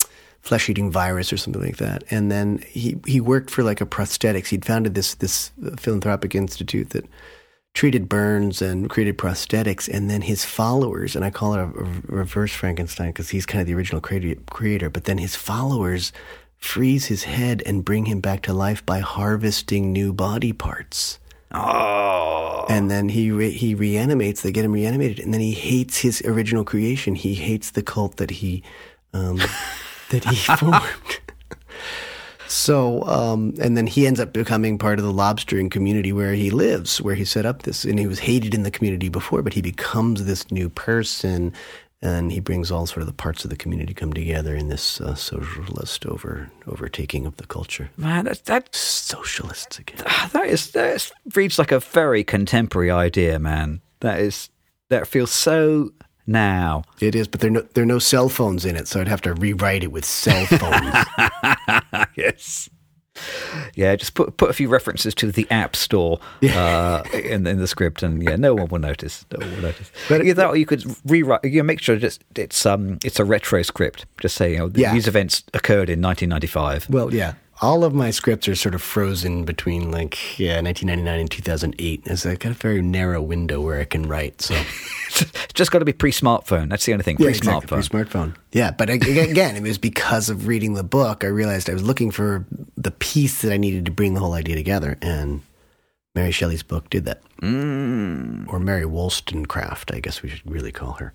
flesh 0.43 0.69
eating 0.69 0.91
virus 0.91 1.31
or 1.33 1.37
something 1.37 1.61
like 1.61 1.77
that. 1.77 2.03
And 2.11 2.31
then 2.31 2.63
he 2.67 2.97
he 3.07 3.19
worked 3.19 3.49
for 3.49 3.63
like 3.63 3.81
a 3.81 3.85
prosthetics. 3.85 4.47
He'd 4.47 4.65
founded 4.65 4.93
this 4.93 5.15
this 5.15 5.51
philanthropic 5.77 6.35
institute 6.35 6.91
that 6.91 7.05
treated 7.73 8.07
burns 8.07 8.61
and 8.61 8.89
created 8.89 9.17
prosthetics, 9.17 9.89
and 9.91 10.09
then 10.09 10.21
his 10.21 10.45
followers, 10.45 11.15
and 11.15 11.25
I 11.25 11.31
call 11.31 11.55
it 11.55 11.59
a, 11.59 11.65
reverse 12.05 12.53
Frankenstein 12.53 13.09
because 13.09 13.29
he's 13.29 13.47
kind 13.47 13.61
of 13.61 13.67
the 13.67 13.73
original 13.73 14.01
creator, 14.01 14.89
but 14.89 15.05
then 15.05 15.17
his 15.17 15.35
followers 15.35 16.11
freeze 16.57 17.05
his 17.05 17.23
head 17.23 17.63
and 17.65 17.83
bring 17.83 18.05
him 18.05 18.19
back 18.21 18.41
to 18.43 18.53
life 18.53 18.85
by 18.85 18.99
harvesting 18.99 19.91
new 19.91 20.13
body 20.13 20.53
parts. 20.53 21.19
Oh. 21.51 22.65
And 22.69 22.89
then 22.89 23.09
he 23.09 23.31
re- 23.31 23.51
he 23.51 23.75
reanimates. 23.75 24.41
They 24.41 24.51
get 24.51 24.65
him 24.65 24.73
reanimated, 24.73 25.19
and 25.19 25.33
then 25.33 25.41
he 25.41 25.53
hates 25.53 25.97
his 25.97 26.21
original 26.23 26.65
creation. 26.65 27.15
He 27.15 27.33
hates 27.33 27.71
the 27.71 27.83
cult 27.83 28.17
that 28.17 28.31
he 28.31 28.61
um, 29.13 29.39
that 30.09 30.25
he 30.25 30.35
formed. 30.57 31.19
So, 32.47 33.03
um, 33.05 33.55
and 33.59 33.75
then 33.75 33.87
he 33.87 34.05
ends 34.05 34.19
up 34.19 34.31
becoming 34.31 34.77
part 34.77 34.99
of 34.99 35.05
the 35.05 35.11
lobstering 35.11 35.71
community 35.71 36.13
where 36.13 36.33
he 36.33 36.51
lives, 36.51 37.01
where 37.01 37.15
he 37.15 37.25
set 37.25 37.47
up 37.47 37.63
this, 37.63 37.83
and 37.83 37.97
he 37.97 38.05
was 38.05 38.19
hated 38.19 38.53
in 38.53 38.61
the 38.61 38.69
community 38.69 39.09
before, 39.09 39.41
but 39.41 39.53
he 39.53 39.61
becomes 39.61 40.25
this 40.25 40.51
new 40.51 40.69
person, 40.69 41.51
and 42.03 42.31
he 42.31 42.39
brings 42.39 42.69
all 42.69 42.85
sort 42.85 43.01
of 43.01 43.07
the 43.07 43.13
parts 43.13 43.43
of 43.43 43.49
the 43.49 43.55
community 43.55 43.93
come 43.93 44.13
together 44.13 44.55
in 44.55 44.67
this 44.67 45.01
uh, 45.01 45.15
socialist 45.15 46.05
over 46.05 46.51
overtaking 46.67 47.25
of 47.25 47.37
the 47.37 47.47
culture. 47.47 47.89
Man, 47.97 48.25
that, 48.25 48.45
that 48.45 48.75
socialists 48.75 49.79
again. 49.79 50.03
That 50.33 50.45
is 50.45 50.71
that 50.71 50.95
is, 50.95 51.11
reads 51.33 51.57
like 51.57 51.71
a 51.71 51.79
very 51.79 52.23
contemporary 52.23 52.91
idea, 52.91 53.39
man. 53.39 53.81
That 54.01 54.19
is 54.19 54.49
that 54.89 55.07
feels 55.07 55.31
so 55.31 55.91
now. 56.25 56.83
It 56.99 57.15
is, 57.15 57.27
but 57.27 57.41
there 57.41 57.49
are 57.49 57.53
no, 57.53 57.61
there 57.73 57.83
are 57.83 57.87
no 57.87 57.99
cell 57.99 58.29
phones 58.29 58.65
in 58.65 58.75
it, 58.75 58.87
so 58.87 59.01
I'd 59.01 59.07
have 59.07 59.21
to 59.21 59.33
rewrite 59.33 59.83
it 59.83 59.91
with 59.91 60.05
cell 60.05 60.45
phones. 60.45 62.07
yes. 62.15 62.69
Yeah, 63.75 63.95
just 63.95 64.15
put 64.15 64.37
put 64.37 64.49
a 64.49 64.53
few 64.53 64.69
references 64.69 65.13
to 65.15 65.31
the 65.31 65.45
App 65.51 65.75
Store 65.75 66.19
uh, 66.41 67.03
in 67.13 67.45
in 67.45 67.59
the 67.59 67.67
script, 67.67 68.01
and 68.01 68.23
yeah, 68.23 68.35
no 68.35 68.55
one 68.55 68.67
will 68.67 68.79
notice. 68.79 69.25
No 69.31 69.45
one 69.45 69.55
will 69.55 69.61
notice. 69.61 69.91
But 70.09 70.25
yeah, 70.25 70.33
that 70.33 70.57
you 70.57 70.65
could 70.65 70.83
rewrite. 71.05 71.43
You 71.43 71.57
know, 71.57 71.63
make 71.63 71.79
sure 71.79 71.95
it's 71.95 72.19
it's 72.35 72.65
um 72.65 72.97
it's 73.03 73.19
a 73.19 73.25
retro 73.25 73.61
script. 73.61 74.07
Just 74.19 74.35
say 74.35 74.53
you 74.53 74.57
know 74.57 74.71
yeah. 74.73 74.93
these 74.93 75.07
events 75.07 75.43
occurred 75.53 75.89
in 75.89 76.01
1995. 76.01 76.89
Well, 76.89 77.13
yeah, 77.13 77.33
all 77.63 77.85
of 77.85 77.93
my 77.93 78.11
scripts 78.11 78.47
are 78.49 78.55
sort 78.55 78.75
of 78.75 78.81
frozen 78.81 79.45
between 79.45 79.89
like 79.89 80.37
yeah 80.37 80.61
1999 80.61 81.19
and 81.19 81.31
2008 81.31 82.03
there's 82.03 82.25
a 82.25 82.35
kind 82.35 82.53
of 82.53 82.61
very 82.61 82.81
narrow 82.81 83.21
window 83.21 83.61
where 83.61 83.79
i 83.79 83.85
can 83.85 84.03
write 84.03 84.41
so. 84.41 84.53
It's 85.07 85.25
just 85.53 85.71
got 85.71 85.79
to 85.79 85.85
be 85.85 85.93
pre-smartphone. 85.93 86.69
That's 86.69 86.85
the 86.85 86.93
only 86.93 87.03
thing 87.03 87.17
pre-smartphone 87.17 87.79
exactly. 87.79 88.03
pre-smartphone. 88.03 88.35
Yeah 88.51 88.71
but 88.71 88.89
again 88.89 89.55
it 89.55 89.63
was 89.63 89.77
because 89.77 90.29
of 90.29 90.47
reading 90.47 90.73
the 90.73 90.83
book 90.83 91.23
i 91.23 91.27
realized 91.27 91.69
i 91.69 91.73
was 91.73 91.83
looking 91.83 92.11
for 92.11 92.45
the 92.75 92.91
piece 92.91 93.41
that 93.41 93.53
i 93.53 93.57
needed 93.57 93.85
to 93.85 93.91
bring 93.91 94.13
the 94.13 94.19
whole 94.19 94.33
idea 94.33 94.55
together 94.55 94.97
and 95.01 95.41
mary 96.15 96.31
shelley's 96.31 96.63
book 96.63 96.89
did 96.89 97.05
that. 97.05 97.21
Mm. 97.41 98.47
or 98.49 98.59
mary 98.59 98.85
wollstonecraft 98.85 99.93
i 99.93 99.99
guess 99.99 100.21
we 100.21 100.29
should 100.29 100.49
really 100.49 100.71
call 100.71 100.93
her. 100.93 101.13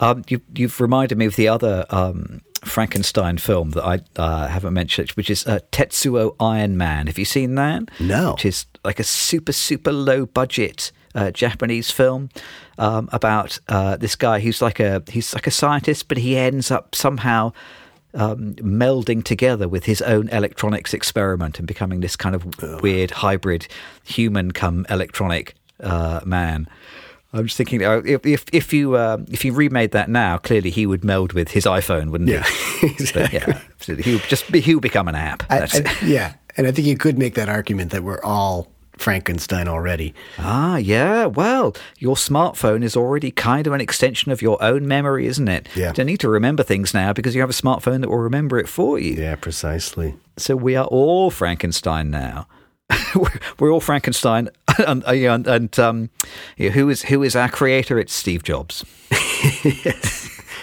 Um, 0.00 0.24
you, 0.28 0.40
you've 0.54 0.80
reminded 0.80 1.18
me 1.18 1.26
of 1.26 1.36
the 1.36 1.48
other 1.48 1.84
um, 1.90 2.40
Frankenstein 2.64 3.38
film 3.38 3.70
that 3.70 3.84
I 3.84 4.00
uh, 4.16 4.48
haven't 4.48 4.74
mentioned, 4.74 5.10
which 5.10 5.30
is 5.30 5.46
uh, 5.46 5.60
Tetsuo 5.72 6.34
Iron 6.40 6.76
Man. 6.76 7.06
Have 7.06 7.18
you 7.18 7.24
seen 7.24 7.54
that? 7.56 7.90
No. 8.00 8.32
Which 8.32 8.44
is 8.44 8.66
like 8.84 8.98
a 8.98 9.04
super, 9.04 9.52
super 9.52 9.92
low 9.92 10.26
budget 10.26 10.92
uh, 11.14 11.30
Japanese 11.30 11.90
film 11.90 12.28
um, 12.78 13.08
about 13.12 13.58
uh, 13.68 13.96
this 13.96 14.16
guy 14.16 14.40
who's 14.40 14.60
like 14.60 14.80
a 14.80 15.02
he's 15.08 15.34
like 15.34 15.46
a 15.46 15.50
scientist, 15.50 16.08
but 16.08 16.18
he 16.18 16.36
ends 16.36 16.70
up 16.70 16.94
somehow 16.94 17.52
um, 18.14 18.54
melding 18.54 19.22
together 19.22 19.68
with 19.68 19.84
his 19.84 20.02
own 20.02 20.28
electronics 20.28 20.94
experiment 20.94 21.58
and 21.58 21.66
becoming 21.68 22.00
this 22.00 22.16
kind 22.16 22.34
of 22.34 22.82
weird 22.82 23.10
hybrid 23.10 23.66
human 24.04 24.52
come 24.52 24.86
electronic 24.88 25.54
uh, 25.80 26.20
man. 26.24 26.68
I'm 27.34 27.44
just 27.46 27.56
thinking 27.56 27.84
uh, 27.84 28.00
if 28.06 28.24
if, 28.24 28.44
if 28.52 28.72
you 28.72 28.96
um, 28.96 29.26
if 29.30 29.44
you 29.44 29.52
remade 29.52 29.90
that 29.90 30.08
now, 30.08 30.38
clearly 30.38 30.70
he 30.70 30.86
would 30.86 31.04
meld 31.04 31.32
with 31.32 31.50
his 31.50 31.64
iPhone, 31.64 32.10
wouldn't 32.10 32.30
Yeah, 32.30 32.44
he? 32.80 32.86
Exactly. 32.86 33.38
yeah, 33.40 33.60
absolutely. 33.74 34.04
He 34.04 34.12
would 34.16 34.24
just 34.28 34.50
be, 34.52 34.60
he 34.60 34.74
would 34.74 34.82
become 34.82 35.08
an 35.08 35.14
app. 35.16 35.42
I- 35.50 35.58
That's 35.60 35.80
I- 35.80 36.06
yeah, 36.06 36.34
and 36.56 36.66
I 36.66 36.72
think 36.72 36.86
you 36.86 36.96
could 36.96 37.18
make 37.18 37.34
that 37.34 37.48
argument 37.48 37.90
that 37.90 38.02
we're 38.04 38.22
all 38.22 38.70
Frankenstein 38.98 39.66
already. 39.66 40.14
Ah, 40.38 40.76
yeah. 40.76 41.26
Well, 41.26 41.74
your 41.98 42.14
smartphone 42.14 42.84
is 42.84 42.96
already 42.96 43.32
kind 43.32 43.66
of 43.66 43.72
an 43.72 43.80
extension 43.80 44.30
of 44.30 44.40
your 44.40 44.62
own 44.62 44.86
memory, 44.86 45.26
isn't 45.26 45.48
it? 45.48 45.66
Yeah. 45.74 45.88
You 45.88 45.94
don't 45.94 46.06
need 46.06 46.20
to 46.20 46.28
remember 46.28 46.62
things 46.62 46.94
now 46.94 47.12
because 47.12 47.34
you 47.34 47.40
have 47.40 47.50
a 47.50 47.54
smartphone 47.54 48.00
that 48.02 48.08
will 48.08 48.18
remember 48.18 48.56
it 48.60 48.68
for 48.68 48.96
you. 49.00 49.14
Yeah, 49.14 49.34
precisely. 49.34 50.14
So 50.36 50.54
we 50.54 50.76
are 50.76 50.86
all 50.86 51.32
Frankenstein 51.32 52.10
now. 52.10 52.46
We're- 53.58 53.72
all 53.72 53.80
Frankenstein, 53.80 54.48
and, 54.86 55.04
uh, 55.04 55.10
and, 55.12 55.46
and 55.46 55.78
um, 55.78 56.10
yeah, 56.56 56.70
who 56.70 56.88
is 56.90 57.02
who 57.02 57.22
is 57.22 57.34
our 57.36 57.48
creator? 57.48 57.98
It's 57.98 58.12
Steve 58.14 58.42
Jobs. 58.42 58.84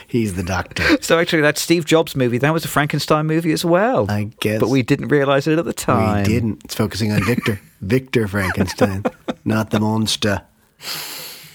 He's 0.08 0.36
the 0.36 0.44
doctor. 0.44 0.84
So 1.02 1.20
actually, 1.20 1.42
that 1.44 1.58
Steve 1.58 1.86
Jobs 1.86 2.16
movie 2.18 2.38
that 2.40 2.52
was 2.52 2.66
a 2.66 2.68
Frankenstein 2.68 3.28
movie 3.28 3.54
as 3.54 3.64
well. 3.64 4.12
I 4.12 4.26
guess. 4.42 4.60
but 4.60 4.68
we 4.70 4.84
didn't 4.84 5.08
realize 5.08 5.48
it 5.48 5.58
at 5.58 5.64
the 5.66 5.74
time. 5.74 6.18
We 6.18 6.24
didn't. 6.24 6.62
It's 6.66 6.76
focusing 6.76 7.12
on 7.14 7.24
Victor. 7.24 7.60
Victor 7.82 8.28
Frankenstein, 8.28 9.04
not 9.46 9.70
the 9.70 9.80
monster. 9.80 10.42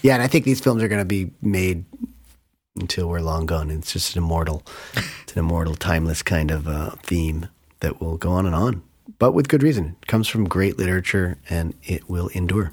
Yeah, 0.01 0.13
and 0.15 0.23
I 0.23 0.27
think 0.27 0.45
these 0.45 0.59
films 0.59 0.81
are 0.81 0.87
going 0.87 1.01
to 1.01 1.05
be 1.05 1.31
made 1.41 1.85
until 2.79 3.07
we're 3.09 3.19
long 3.21 3.45
gone. 3.45 3.69
It's 3.69 3.93
just 3.93 4.15
an 4.15 4.23
immortal, 4.23 4.63
it's 5.23 5.33
an 5.33 5.39
immortal, 5.39 5.75
timeless 5.75 6.21
kind 6.23 6.49
of 6.51 6.67
uh, 6.67 6.91
theme 7.03 7.47
that 7.81 8.01
will 8.01 8.17
go 8.17 8.31
on 8.31 8.45
and 8.45 8.55
on, 8.55 8.81
but 9.19 9.31
with 9.33 9.47
good 9.47 9.63
reason. 9.63 9.95
It 10.01 10.07
comes 10.07 10.27
from 10.27 10.47
great 10.47 10.77
literature, 10.77 11.37
and 11.49 11.73
it 11.83 12.09
will 12.09 12.27
endure. 12.29 12.71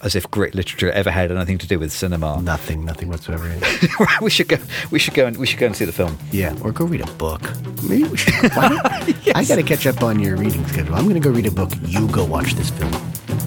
As 0.00 0.14
if 0.14 0.30
great 0.30 0.54
literature 0.54 0.92
ever 0.92 1.10
had 1.10 1.32
anything 1.32 1.58
to 1.58 1.66
do 1.66 1.78
with 1.78 1.90
cinema. 1.92 2.40
Nothing, 2.40 2.84
nothing 2.84 3.08
whatsoever. 3.08 3.52
we 4.22 4.30
should 4.30 4.46
go. 4.48 4.56
We 4.92 5.00
should 5.00 5.14
go 5.14 5.26
and 5.26 5.36
we 5.36 5.44
should 5.46 5.58
go 5.58 5.66
and 5.66 5.74
see 5.76 5.84
the 5.84 5.92
film. 5.92 6.16
yeah, 6.30 6.56
or 6.62 6.70
go 6.70 6.84
read 6.84 7.00
a 7.00 7.12
book. 7.14 7.42
Maybe 7.82 8.04
we 8.04 8.16
should. 8.16 8.32
Don't- 8.42 8.54
I 9.36 9.44
got 9.44 9.56
to 9.56 9.62
catch 9.64 9.86
up 9.86 10.02
on 10.02 10.20
your 10.20 10.36
reading 10.36 10.64
schedule. 10.68 10.94
I'm 10.94 11.02
going 11.02 11.20
to 11.20 11.20
go 11.20 11.30
read 11.30 11.46
a 11.46 11.50
book. 11.50 11.72
You 11.84 12.06
go 12.08 12.24
watch 12.24 12.54
this 12.54 12.70
film. 12.70 12.92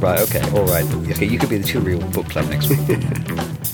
Right. 0.01 0.19
Okay. 0.23 0.41
All 0.51 0.65
right. 0.65 0.85
Okay. 1.11 1.25
You 1.25 1.39
could 1.39 1.49
be 1.49 1.57
the 1.57 1.65
two 1.67 1.79
reel 1.79 1.99
book 2.11 2.27
club 2.29 2.49
next 2.49 2.67
week. 2.69 2.79